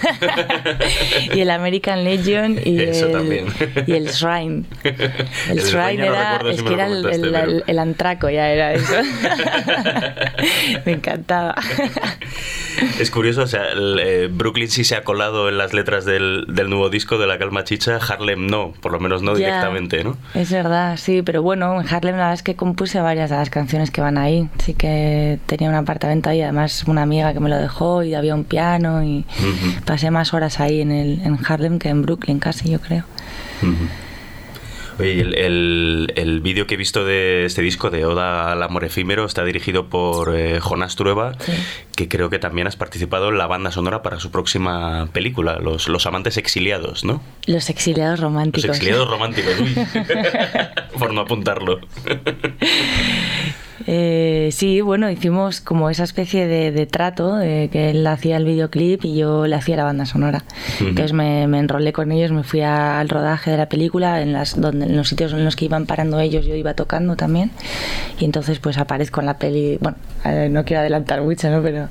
y 1.34 1.40
el 1.40 1.50
American 1.50 2.04
Legion 2.04 2.58
y, 2.64 2.80
Eso 2.80 3.06
el, 3.06 3.12
también. 3.12 3.46
y 3.86 3.92
el 3.92 4.06
Shrine. 4.08 4.64
El, 4.82 4.94
El 5.50 5.58
Shrine 5.58 5.96
no 5.98 6.04
era. 6.04 6.40
es 6.50 6.56
si 6.58 6.64
que 6.64 6.72
era 6.74 6.86
el, 6.86 7.02
pero- 7.02 7.62
el- 7.66 7.78
antraco, 7.78 8.30
ya 8.30 8.48
era 8.48 8.72
eso. 8.72 8.94
Me 10.86 10.92
encantaba. 10.92 11.54
Es 12.98 13.10
curioso, 13.10 13.42
o 13.42 13.46
sea, 13.46 13.66
el, 13.72 13.98
eh, 14.00 14.28
Brooklyn 14.30 14.68
sí 14.70 14.84
se 14.84 14.96
ha 14.96 15.04
colado 15.04 15.48
en 15.48 15.58
las 15.58 15.72
letras 15.74 16.04
del, 16.04 16.44
del 16.48 16.68
nuevo 16.70 16.88
disco 16.90 17.18
de 17.18 17.26
La 17.26 17.38
Calma 17.38 17.64
Chicha, 17.64 17.96
Harlem 17.96 18.46
no, 18.46 18.72
por 18.80 18.92
lo 18.92 19.00
menos 19.00 19.22
no 19.22 19.32
Ya. 19.32 19.46
directamente, 19.46 20.02
¿no? 20.04 20.16
Es 20.34 20.50
verdad, 20.50 20.93
sí, 20.96 21.22
pero 21.22 21.42
bueno, 21.42 21.80
en 21.80 21.86
Harlem 21.86 22.16
la 22.16 22.22
verdad 22.22 22.34
es 22.34 22.42
que 22.42 22.54
compuse 22.54 23.00
varias 23.00 23.30
de 23.30 23.36
las 23.36 23.50
canciones 23.50 23.90
que 23.90 24.00
van 24.00 24.18
ahí. 24.18 24.48
Sí 24.58 24.74
que 24.74 25.38
tenía 25.46 25.68
un 25.68 25.74
apartamento 25.74 26.30
ahí, 26.30 26.42
además 26.42 26.84
una 26.86 27.02
amiga 27.02 27.32
que 27.32 27.40
me 27.40 27.48
lo 27.48 27.56
dejó 27.56 28.02
y 28.02 28.14
había 28.14 28.34
un 28.34 28.44
piano 28.44 29.04
y 29.04 29.24
pasé 29.84 30.10
más 30.10 30.34
horas 30.34 30.60
ahí 30.60 30.80
en, 30.80 30.90
el, 30.90 31.20
en 31.24 31.38
Harlem 31.46 31.78
que 31.78 31.88
en 31.88 32.02
Brooklyn 32.02 32.38
casi, 32.38 32.70
yo 32.70 32.80
creo. 32.80 33.04
Oye, 34.98 35.20
el, 35.20 35.34
el, 35.34 36.12
el 36.16 36.40
vídeo 36.40 36.66
que 36.66 36.74
he 36.74 36.76
visto 36.76 37.04
de 37.04 37.44
este 37.44 37.62
disco, 37.62 37.90
de 37.90 38.04
Oda 38.04 38.52
al 38.52 38.62
Amor 38.62 38.84
Efímero, 38.84 39.24
está 39.24 39.44
dirigido 39.44 39.88
por 39.88 40.36
eh, 40.36 40.60
Jonás 40.60 40.94
Trueba, 40.94 41.32
que 41.96 42.08
creo 42.08 42.30
que 42.30 42.38
también 42.38 42.66
has 42.66 42.76
participado 42.76 43.28
en 43.28 43.38
la 43.38 43.46
banda 43.46 43.72
sonora 43.72 44.02
para 44.02 44.20
su 44.20 44.30
próxima 44.30 45.08
película, 45.12 45.58
Los, 45.58 45.88
los 45.88 46.06
Amantes 46.06 46.36
Exiliados, 46.36 47.04
¿no? 47.04 47.22
Los 47.46 47.70
exiliados 47.70 48.20
Los 48.20 48.30
románticos. 48.30 48.70
Exiliados 48.70 49.08
Románticos, 49.08 49.54
uy. 49.60 49.74
por 50.98 51.12
no 51.12 51.22
apuntarlo. 51.22 51.80
Eh, 53.86 54.50
sí, 54.52 54.80
bueno, 54.80 55.10
hicimos 55.10 55.60
como 55.60 55.90
esa 55.90 56.04
especie 56.04 56.46
de, 56.46 56.70
de 56.70 56.86
trato, 56.86 57.34
de 57.36 57.68
que 57.72 57.90
él 57.90 58.06
hacía 58.06 58.36
el 58.36 58.44
videoclip 58.44 59.04
y 59.04 59.16
yo 59.16 59.46
le 59.46 59.56
hacía 59.56 59.76
la 59.76 59.84
banda 59.84 60.06
sonora. 60.06 60.44
Entonces 60.80 61.12
me, 61.12 61.46
me 61.48 61.58
enrolé 61.58 61.92
con 61.92 62.12
ellos, 62.12 62.30
me 62.30 62.44
fui 62.44 62.60
a- 62.60 63.00
al 63.00 63.08
rodaje 63.08 63.50
de 63.50 63.56
la 63.56 63.68
película, 63.68 64.22
en, 64.22 64.32
las, 64.32 64.60
donde, 64.60 64.86
en 64.86 64.96
los 64.96 65.08
sitios 65.08 65.32
en 65.32 65.44
los 65.44 65.56
que 65.56 65.64
iban 65.64 65.86
parando 65.86 66.20
ellos 66.20 66.46
yo 66.46 66.54
iba 66.54 66.74
tocando 66.74 67.16
también. 67.16 67.50
Y 68.20 68.24
entonces 68.24 68.58
pues 68.60 68.78
aparezco 68.78 69.20
en 69.20 69.26
la 69.26 69.38
peli, 69.38 69.78
bueno, 69.80 69.96
eh, 70.24 70.48
no 70.50 70.64
quiero 70.64 70.80
adelantar 70.80 71.20
mucho, 71.22 71.50
¿no? 71.50 71.62
Pero 71.62 71.88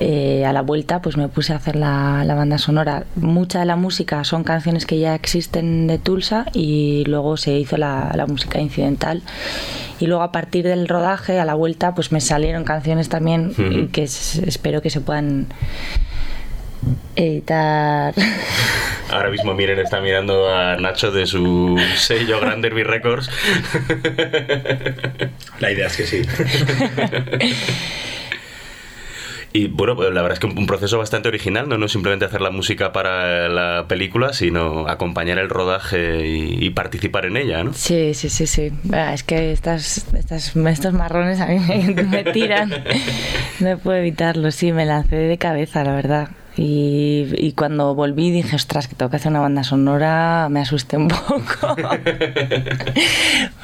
eh, 0.00 0.44
a 0.44 0.52
la 0.52 0.62
vuelta 0.62 1.02
pues 1.02 1.16
me 1.16 1.28
puse 1.28 1.52
a 1.52 1.56
hacer 1.56 1.76
la, 1.76 2.24
la 2.24 2.34
banda 2.34 2.58
sonora. 2.58 3.04
Mucha 3.16 3.60
de 3.60 3.66
la 3.66 3.76
música 3.76 4.24
son 4.24 4.44
canciones 4.44 4.86
que 4.86 4.98
ya 4.98 5.14
existen 5.14 5.86
de 5.86 5.98
Tulsa 5.98 6.46
y 6.52 7.04
luego 7.06 7.36
se 7.36 7.58
hizo 7.58 7.76
la, 7.76 8.10
la 8.14 8.26
música 8.26 8.60
incidental. 8.60 9.22
Y 10.00 10.06
luego 10.06 10.22
a 10.22 10.32
partir 10.32 10.64
del 10.64 10.88
rodaje, 10.88 11.38
a 11.38 11.44
la 11.44 11.54
vuelta, 11.54 11.94
pues 11.94 12.10
me 12.10 12.20
salieron 12.20 12.64
canciones 12.64 13.08
también 13.08 13.88
que 13.92 14.02
espero 14.02 14.82
que 14.82 14.90
se 14.90 15.00
puedan 15.00 15.46
editar. 17.14 18.12
Ahora 19.10 19.30
mismo 19.30 19.54
Miren 19.54 19.78
está 19.78 20.00
mirando 20.00 20.52
a 20.52 20.76
Nacho 20.76 21.12
de 21.12 21.26
su 21.26 21.78
sello 21.96 22.40
Grand 22.40 22.62
Derby 22.62 22.82
Records. 22.82 23.30
La 25.60 25.70
idea 25.70 25.86
es 25.86 25.96
que 25.96 26.06
sí. 26.06 26.22
Y 29.54 29.68
bueno, 29.68 29.94
pues 29.96 30.12
la 30.12 30.22
verdad 30.22 30.34
es 30.34 30.40
que 30.40 30.46
un, 30.46 30.66
proceso 30.66 30.98
bastante 30.98 31.28
original, 31.28 31.68
¿no? 31.68 31.76
No 31.76 31.88
simplemente 31.88 32.24
hacer 32.24 32.40
la 32.40 32.50
música 32.50 32.92
para 32.92 33.48
la 33.48 33.86
película, 33.86 34.32
sino 34.32 34.88
acompañar 34.88 35.38
el 35.38 35.50
rodaje 35.50 36.26
y, 36.26 36.64
y 36.64 36.70
participar 36.70 37.26
en 37.26 37.36
ella, 37.36 37.62
¿no? 37.62 37.74
Sí, 37.74 38.14
sí, 38.14 38.30
sí, 38.30 38.46
sí. 38.46 38.72
Ah, 38.92 39.12
Es 39.12 39.22
que 39.22 39.52
estas, 39.52 40.06
estas, 40.14 40.56
estos 40.56 40.92
marrones 40.94 41.40
a 41.40 41.46
mí 41.46 41.58
me, 41.58 42.04
me 42.04 42.24
tiran. 42.24 42.72
No 43.60 43.78
puedo 43.78 43.98
evitarlo, 43.98 44.50
sí, 44.50 44.72
me 44.72 44.86
lancé 44.86 45.14
de 45.16 45.38
cabeza, 45.38 45.84
la 45.84 45.94
verdad. 45.94 46.30
Y, 46.56 47.28
y 47.38 47.52
cuando 47.52 47.94
volví 47.94 48.30
dije, 48.30 48.56
ostras, 48.56 48.86
que 48.88 48.94
tengo 48.94 49.10
que 49.10 49.16
hacer 49.16 49.30
una 49.30 49.40
banda 49.40 49.64
sonora, 49.64 50.48
me 50.50 50.60
asusté 50.60 50.96
un 50.96 51.08
poco. 51.08 51.76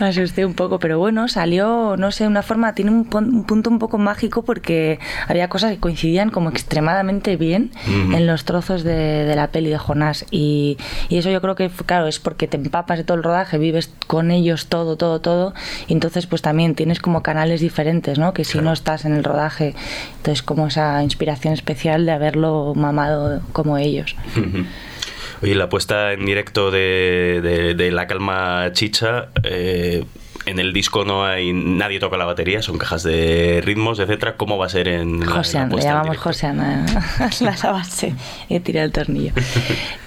Me 0.01 0.07
asusté 0.07 0.47
un 0.47 0.55
poco, 0.55 0.79
pero 0.79 0.99
bueno, 0.99 1.29
salió, 1.29 1.97
no 1.97 2.13
sé, 2.13 2.27
una 2.27 2.43
forma, 2.43 2.75
tiene 2.75 2.91
un, 2.93 3.09
un 3.13 3.45
punto 3.45 3.69
un 3.69 3.79
poco 3.79 3.99
mágico 3.99 4.43
porque 4.43 4.99
había 5.27 5.49
cosas 5.49 5.73
que 5.73 5.79
coincidían 5.79 6.31
como 6.31 6.51
extremadamente 6.51 7.37
bien 7.37 7.73
en 7.87 8.27
los 8.27 8.45
trozos 8.45 8.85
de, 8.85 9.25
de 9.25 9.37
la 9.37 9.49
peli 9.49 9.71
de 9.71 9.79
Jonás. 9.79 10.25
Y, 10.31 10.79
y 11.09 11.19
eso 11.19 11.31
yo 11.31 11.41
creo 11.41 11.57
que, 11.57 11.69
claro, 11.69 12.07
es 12.07 12.19
porque 12.19 12.47
te 12.47 12.57
empapas 12.57 12.99
de 12.99 13.05
todo 13.05 13.17
el 13.17 13.25
rodaje, 13.25 13.59
vives 13.59 13.91
con 14.07 14.31
ellos 14.31 14.67
todo, 14.67 14.97
todo, 14.97 15.21
todo. 15.21 15.53
Y 15.89 15.93
entonces, 15.93 16.27
pues 16.27 16.43
también 16.43 16.75
tienes 16.75 17.01
como 17.01 17.23
canales 17.23 17.61
diferentes, 17.61 18.19
¿no? 18.19 18.33
Que 18.33 18.45
si 18.45 18.59
no 18.59 18.73
estás 18.73 19.05
en 19.05 19.15
el 19.15 19.25
rodaje, 19.25 19.75
entonces 20.19 20.43
como 20.43 20.69
esa 20.69 21.03
inspiración 21.03 21.55
especial 21.55 22.07
de 22.07 22.13
haberlo 22.13 22.75
mamado 22.79 23.41
como 23.53 23.77
ellos. 23.79 24.15
Oye, 25.43 25.55
la 25.55 25.69
puesta 25.69 26.13
en 26.13 26.27
directo 26.27 26.71
de, 26.73 27.41
de- 27.43 27.75
de 27.75 27.91
La 27.93 28.07
Calma 28.09 28.71
Chicha, 28.73 29.29
eh, 29.45 30.05
en 30.47 30.59
el 30.59 30.73
disco 30.73 31.05
no 31.05 31.25
hay 31.27 31.53
nadie 31.53 32.01
toca 32.01 32.17
la 32.17 32.25
batería, 32.25 32.61
son 32.63 32.77
cajas 32.79 33.03
de 33.05 33.61
ritmos, 33.65 33.99
etcétera. 34.01 34.37
¿Cómo 34.37 34.59
va 34.59 34.67
a 34.67 34.69
ser 34.69 34.89
en 34.89 35.23
Josean, 35.23 35.71
le 35.71 35.83
llamamos 35.83 36.17
Josean 36.17 36.59
a, 36.59 36.85
a 37.21 37.31
la 37.63 37.71
base 37.73 38.15
y 38.49 38.59
tira 38.61 38.83
el 38.83 38.91
tornillo. 38.93 39.33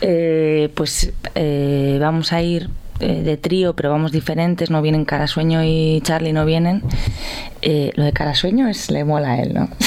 Eh, 0.04 0.70
pues 0.74 1.14
eh, 1.36 1.98
vamos 2.02 2.34
a 2.34 2.42
ir 2.42 2.70
eh, 3.00 3.22
de 3.24 3.38
trío, 3.38 3.76
pero 3.76 3.92
vamos 3.92 4.12
diferentes, 4.12 4.72
no 4.72 4.82
vienen 4.82 5.06
Carasueño 5.06 5.64
y 5.64 6.02
Charlie, 6.04 6.34
no 6.34 6.44
vienen. 6.44 6.82
Eh, 7.64 7.91
lo 7.95 8.03
de 8.03 8.12
Carasueño 8.12 8.68
es, 8.68 8.89
le 8.89 9.03
mola 9.03 9.34
a 9.34 9.41
él, 9.41 9.53
¿no? 9.53 9.70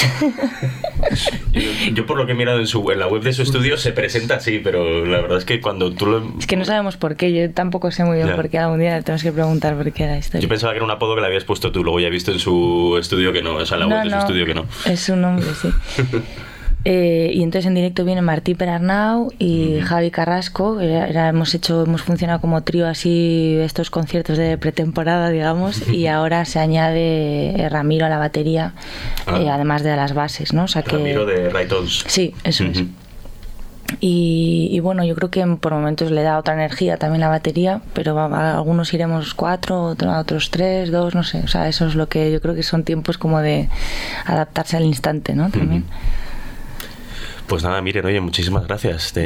Yo, 1.51 1.61
yo 1.93 2.05
por 2.05 2.17
lo 2.17 2.25
que 2.25 2.31
he 2.33 2.35
mirado 2.35 2.59
en, 2.59 2.67
su, 2.67 2.89
en 2.91 2.99
la 2.99 3.07
web 3.07 3.21
de 3.21 3.31
su 3.31 3.41
estudio 3.43 3.77
se 3.77 3.91
presenta 3.91 4.35
así, 4.35 4.59
pero 4.59 5.05
la 5.05 5.21
verdad 5.21 5.37
es 5.37 5.45
que 5.45 5.61
cuando 5.61 5.93
tú 5.93 6.05
lo... 6.05 6.33
Es 6.39 6.47
que 6.47 6.57
no 6.57 6.65
sabemos 6.65 6.97
por 6.97 7.15
qué, 7.15 7.31
yo 7.33 7.49
tampoco 7.51 7.91
sé 7.91 8.03
muy 8.03 8.17
bien 8.17 8.35
por 8.35 8.49
qué, 8.49 8.57
algún 8.59 8.79
día 8.79 8.97
le 8.97 9.03
tenemos 9.03 9.23
que 9.23 9.31
preguntar 9.31 9.75
por 9.75 9.91
qué 9.91 10.03
era 10.03 10.17
esto. 10.17 10.39
Yo 10.39 10.49
pensaba 10.49 10.73
que 10.73 10.77
era 10.77 10.85
un 10.85 10.91
apodo 10.91 11.15
que 11.15 11.21
le 11.21 11.27
habías 11.27 11.43
puesto 11.43 11.71
tú, 11.71 11.83
luego 11.83 11.99
ya 11.99 12.07
he 12.07 12.11
visto 12.11 12.31
en 12.31 12.39
su 12.39 12.97
estudio 12.99 13.31
que 13.31 13.41
no, 13.41 13.55
o 13.55 13.65
sea, 13.65 13.75
en 13.77 13.81
la 13.81 13.87
No, 13.87 13.95
web 13.95 14.03
de 14.05 14.09
su 14.09 14.17
estudio 14.17 14.45
que 14.45 14.53
no. 14.53 14.65
Es 14.85 15.07
un 15.09 15.21
nombre, 15.21 15.45
sí. 15.61 15.69
Eh, 16.87 17.31
y 17.33 17.41
entonces 17.41 17.65
en 17.65 17.73
directo 17.73 18.05
viene 18.05 18.21
Martí 18.21 18.53
Perarnau 18.53 19.31
y 19.39 19.79
Javi 19.81 20.11
Carrasco. 20.11 20.79
Era- 20.79 21.07
era- 21.07 21.29
hemos 21.29 21.53
hecho, 21.55 21.83
hemos 21.83 22.03
funcionado 22.03 22.39
como 22.41 22.61
trío 22.61 22.87
así 22.87 23.57
estos 23.59 23.89
conciertos 23.89 24.37
de 24.37 24.57
pretemporada, 24.59 25.31
digamos, 25.31 25.87
y 25.89 26.05
ahora 26.07 26.45
se 26.45 26.59
añade 26.59 27.59
eh, 27.59 27.69
Ramiro 27.69 28.05
a 28.05 28.09
la 28.09 28.19
batería, 28.19 28.73
Ah. 29.25 29.39
eh, 29.41 29.49
además 29.49 29.81
de 29.81 29.91
a 29.91 29.95
las 29.95 30.13
bases, 30.13 30.53
¿no? 30.53 30.65
O 30.65 30.67
sea 30.67 30.83
que 30.83 30.91
Ramiro 30.95 31.25
de 31.25 31.49
Raytons. 31.49 32.03
Sí, 32.07 32.35
eso 32.43 32.63
es. 32.65 32.83
Y, 33.99 34.69
y 34.71 34.79
bueno, 34.79 35.03
yo 35.05 35.15
creo 35.15 35.29
que 35.29 35.45
por 35.59 35.71
momentos 35.73 36.09
le 36.11 36.23
da 36.23 36.37
otra 36.39 36.55
energía 36.55 36.97
también 36.97 37.21
la 37.21 37.29
batería, 37.29 37.81
pero 37.93 38.19
algunos 38.19 38.91
iremos 38.93 39.33
cuatro, 39.35 39.83
otro- 39.83 40.11
otros 40.17 40.49
tres, 40.49 40.91
dos, 40.91 41.13
no 41.15 41.23
sé. 41.23 41.39
O 41.43 41.47
sea, 41.47 41.67
eso 41.67 41.85
es 41.87 41.95
lo 41.95 42.07
que 42.09 42.31
yo 42.31 42.41
creo 42.41 42.55
que 42.55 42.63
son 42.63 42.83
tiempos 42.83 43.17
como 43.19 43.39
de 43.41 43.69
adaptarse 44.25 44.77
al 44.77 44.85
instante, 44.85 45.35
¿no? 45.35 45.49
También. 45.49 45.83
Pues 47.47 47.63
nada, 47.63 47.81
miren, 47.81 48.05
oye, 48.05 48.19
muchísimas 48.21 48.65
gracias. 48.65 49.13
Te, 49.13 49.23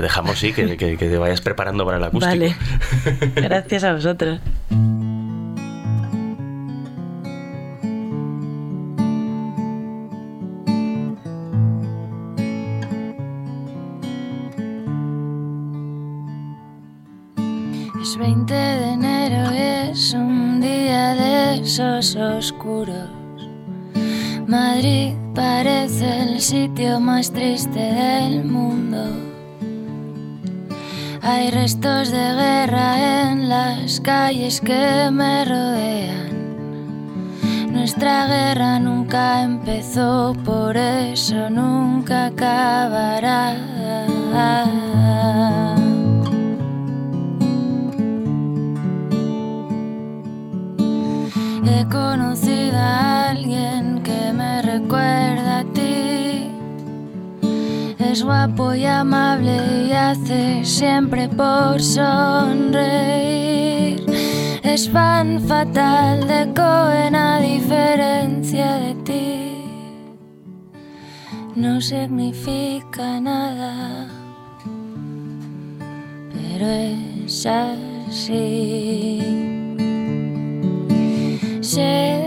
dejamos, 0.00 0.38
sí, 0.38 0.52
que, 0.52 0.76
que- 0.76 0.96
que 0.96 1.08
te 1.08 1.18
vayas 1.18 1.40
preparando 1.40 1.84
para 1.84 1.98
el 1.98 2.04
acústico. 2.04 2.30
Vale. 2.30 2.56
Gracias 3.34 3.84
a 3.84 3.92
vosotros. 3.94 4.40
Es 18.00 18.16
20 18.16 18.54
de 18.54 18.92
enero 18.92 19.52
y 19.54 19.90
es 19.90 20.12
un 20.14 20.60
día 20.60 21.14
de 21.14 21.54
esos 21.62 22.14
oscuros. 22.16 23.10
Madrid 24.46 25.14
parece 25.36 26.22
el 26.22 26.40
sitio 26.40 26.98
más 26.98 27.30
triste 27.30 27.78
del 27.78 28.42
mundo. 28.44 29.04
Hay 31.20 31.50
restos 31.50 32.10
de 32.10 32.16
guerra 32.16 33.30
en 33.30 33.48
las 33.48 34.00
calles 34.00 34.60
que 34.62 35.10
me 35.12 35.44
rodean. 35.44 36.26
Nuestra 37.70 38.26
guerra 38.26 38.78
nunca 38.78 39.42
empezó, 39.42 40.34
por 40.44 40.74
eso 40.76 41.50
nunca 41.50 42.26
acabará. 42.26 43.54
He 51.68 51.84
conocido 51.90 52.78
a 52.78 53.28
alguien 53.30 53.95
Es 58.16 58.24
guapo 58.24 58.72
y 58.74 58.86
amable 58.86 59.88
y 59.88 59.92
hace 59.92 60.64
siempre 60.64 61.28
por 61.28 61.82
sonreír. 61.82 62.86
Es 64.62 64.88
fan 64.88 65.38
fatal 65.38 66.26
de 66.26 66.50
Cohen 66.54 67.14
a 67.14 67.40
diferencia 67.40 68.76
de 68.76 68.94
ti. 69.04 69.52
No 71.56 71.78
significa 71.82 73.20
nada, 73.20 74.08
pero 76.32 76.66
es 76.66 77.44
así. 77.44 79.20
Sé 81.60 82.25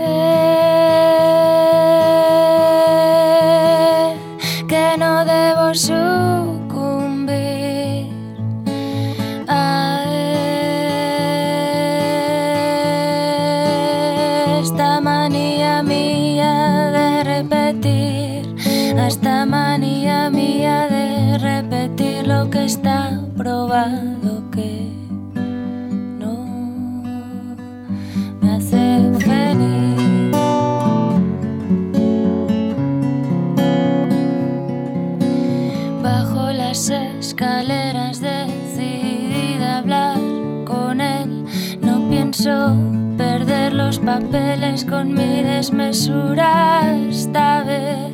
peles 44.30 44.84
con 44.84 45.12
mi 45.12 45.42
desmesura 45.42 46.82
esta 47.08 47.62
vez. 47.64 48.12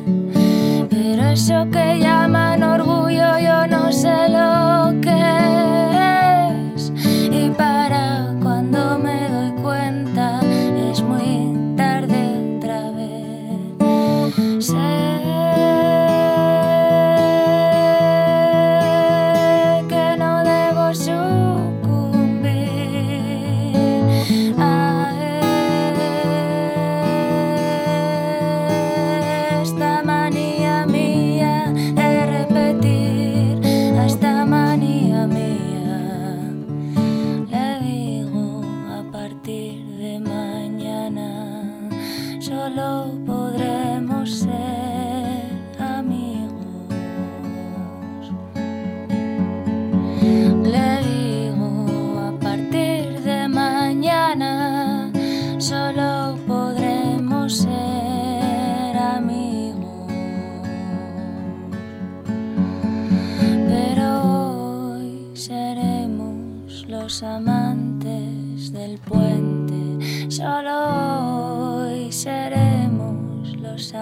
Pero 0.89 1.23
eso 1.29 1.67
que 1.71 1.99
ya 1.99 2.26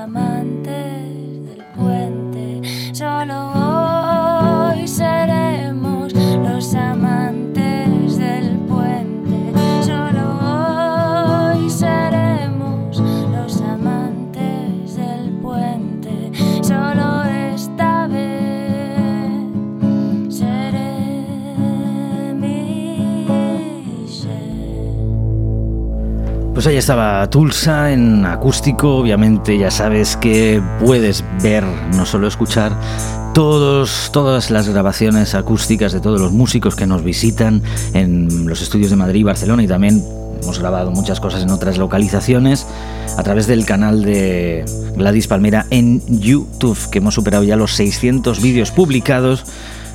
lama 0.05 0.34
Pues 26.65 26.73
ahí 26.73 26.77
estaba 26.79 27.29
Tulsa 27.29 27.91
en 27.91 28.25
acústico, 28.25 28.95
obviamente 28.95 29.55
ya 29.55 29.69
sabes 29.69 30.17
que 30.17 30.63
puedes 30.79 31.23
ver, 31.43 31.63
no 31.63 32.07
solo 32.07 32.27
escuchar, 32.27 32.75
todos, 33.35 34.09
todas 34.11 34.49
las 34.49 34.67
grabaciones 34.67 35.35
acústicas 35.35 35.93
de 35.93 35.99
todos 35.99 36.19
los 36.19 36.31
músicos 36.31 36.75
que 36.75 36.87
nos 36.87 37.03
visitan 37.03 37.61
en 37.93 38.47
los 38.47 38.63
estudios 38.63 38.89
de 38.89 38.95
Madrid 38.95 39.19
y 39.19 39.23
Barcelona 39.23 39.61
y 39.61 39.67
también 39.67 40.03
hemos 40.41 40.57
grabado 40.57 40.89
muchas 40.89 41.19
cosas 41.19 41.43
en 41.43 41.51
otras 41.51 41.77
localizaciones 41.77 42.65
a 43.15 43.21
través 43.21 43.45
del 43.45 43.63
canal 43.67 44.01
de 44.01 44.65
Gladys 44.95 45.27
Palmera 45.27 45.67
en 45.69 46.01
YouTube, 46.19 46.89
que 46.89 46.97
hemos 46.97 47.13
superado 47.13 47.43
ya 47.43 47.57
los 47.57 47.75
600 47.75 48.41
vídeos 48.41 48.71
publicados, 48.71 49.45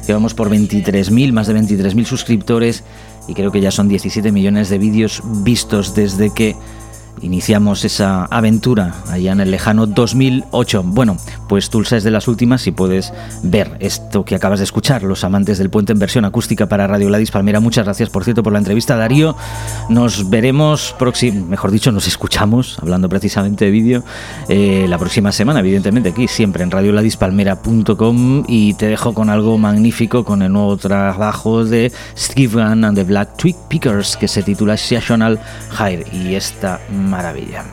llevamos 0.07 0.35
por 0.35 0.49
23.000, 0.49 1.33
más 1.33 1.49
de 1.49 1.55
23.000 1.57 2.05
suscriptores 2.05 2.85
y 3.27 3.35
creo 3.35 3.51
que 3.51 3.61
ya 3.61 3.71
son 3.71 3.89
17 3.89 4.33
millones 4.33 4.68
de 4.68 4.79
vídeos 4.79 5.23
vistos 5.25 5.95
desde 5.95 6.31
que 6.31 6.57
iniciamos 7.23 7.85
esa 7.85 8.25
aventura 8.25 8.95
allá 9.09 9.33
en 9.33 9.41
el 9.41 9.51
lejano 9.51 9.87
2008. 9.87 10.83
Bueno, 10.85 11.16
pues 11.49 11.71
Tulsa 11.71 11.97
es 11.97 12.05
de 12.05 12.11
las 12.11 12.29
últimas 12.29 12.66
y 12.66 12.73
puedes 12.73 13.12
ver 13.43 13.77
esto 13.81 14.25
que 14.25 14.35
acabas 14.35 14.61
de 14.61 14.64
escuchar, 14.64 15.03
Los 15.03 15.25
Amantes 15.25 15.59
del 15.59 15.71
Puente 15.71 15.93
en 15.93 15.99
versión 15.99 16.25
acústica 16.25 16.66
para 16.66 16.87
Radio 16.87 17.09
Gladys 17.09 17.31
Palmera. 17.31 17.61
Muchas 17.61 17.85
gracias, 17.85 18.11
por 18.11 18.25
cierto, 18.25 18.43
por 18.43 18.53
la 18.53 18.59
entrevista, 18.59 18.97
Darío. 18.97 19.37
Nos 19.89 20.31
veremos 20.31 20.95
próximo, 20.99 21.47
mejor 21.47 21.71
dicho, 21.71 21.93
nos 21.93 22.07
escuchamos, 22.07 22.79
hablando 22.81 23.09
precisamente 23.09 23.64
de 23.66 23.71
vídeo, 23.71 24.05
eh, 24.49 24.87
la 24.89 24.99
próxima 24.99 25.33
semana, 25.33 25.61
evidentemente, 25.61 26.11
aquí, 26.11 26.29
siempre 26.29 26.62
en 26.62 26.71
radioladispalmera.com 26.71 28.45
y 28.47 28.75
te 28.75 28.87
dejo 28.87 29.14
con 29.14 29.31
algo 29.31 29.59
magnífico, 29.59 30.25
con 30.25 30.43
el 30.43 30.53
nuevo 30.53 30.77
trabajo 30.77 31.64
de 31.64 31.93
Steve 32.16 32.55
Gunn 32.55 32.85
and 32.85 32.97
the 32.97 33.05
Black 33.05 33.37
Twig 33.37 33.57
Pickers, 33.68 34.16
que 34.16 34.29
se 34.29 34.43
titula 34.43 34.77
Seasonal 34.77 35.41
Hire. 35.79 36.07
Y 36.12 36.35
esta 36.35 36.81
maravilla. 37.11 37.64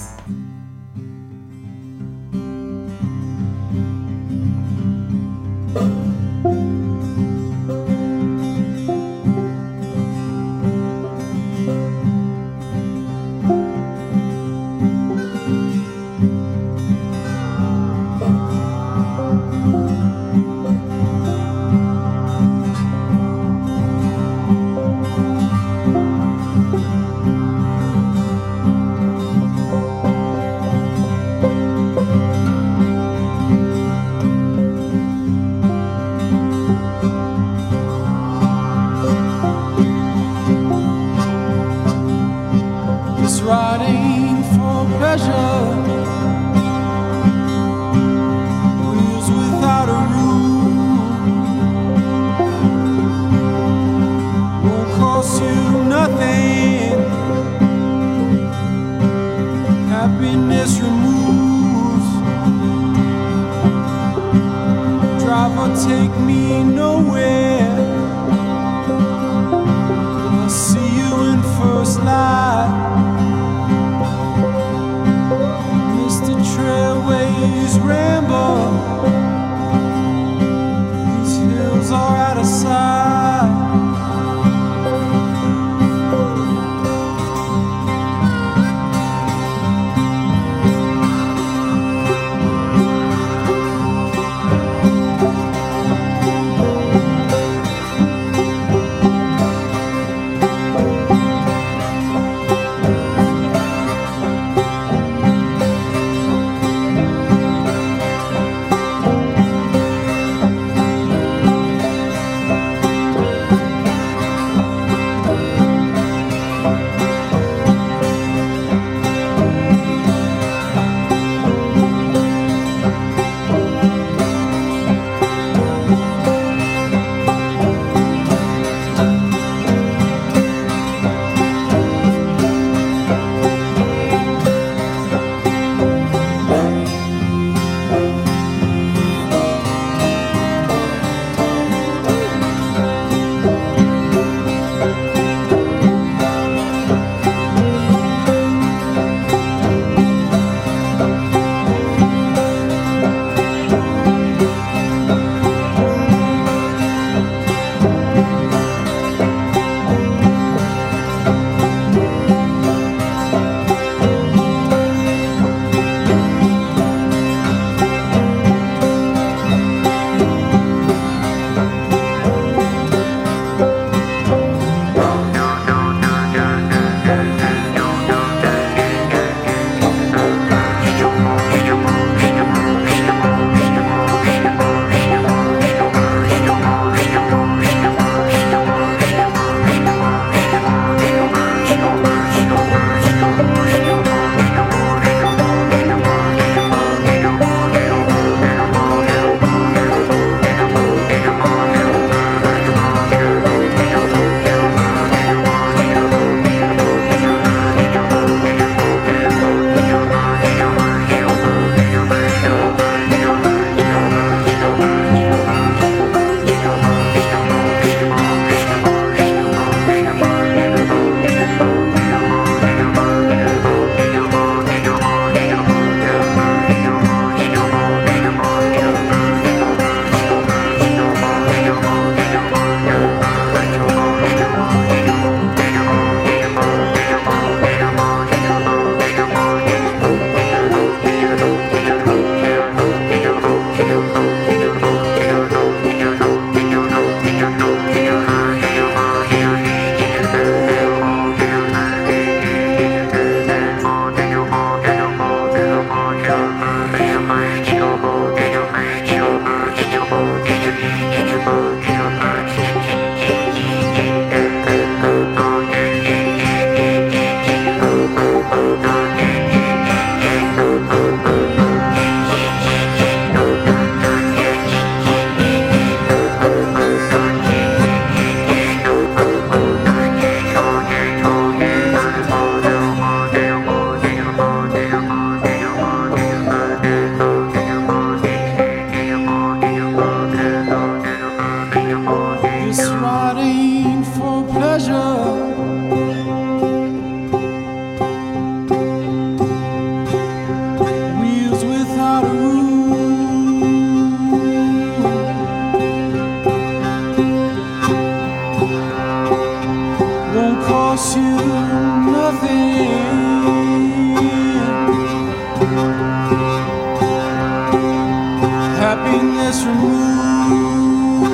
Happiness 319.07 319.63
removed. 319.63 321.31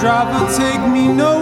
Driver, 0.00 0.44
take 0.54 0.92
me 0.92 1.08
nowhere. 1.08 1.41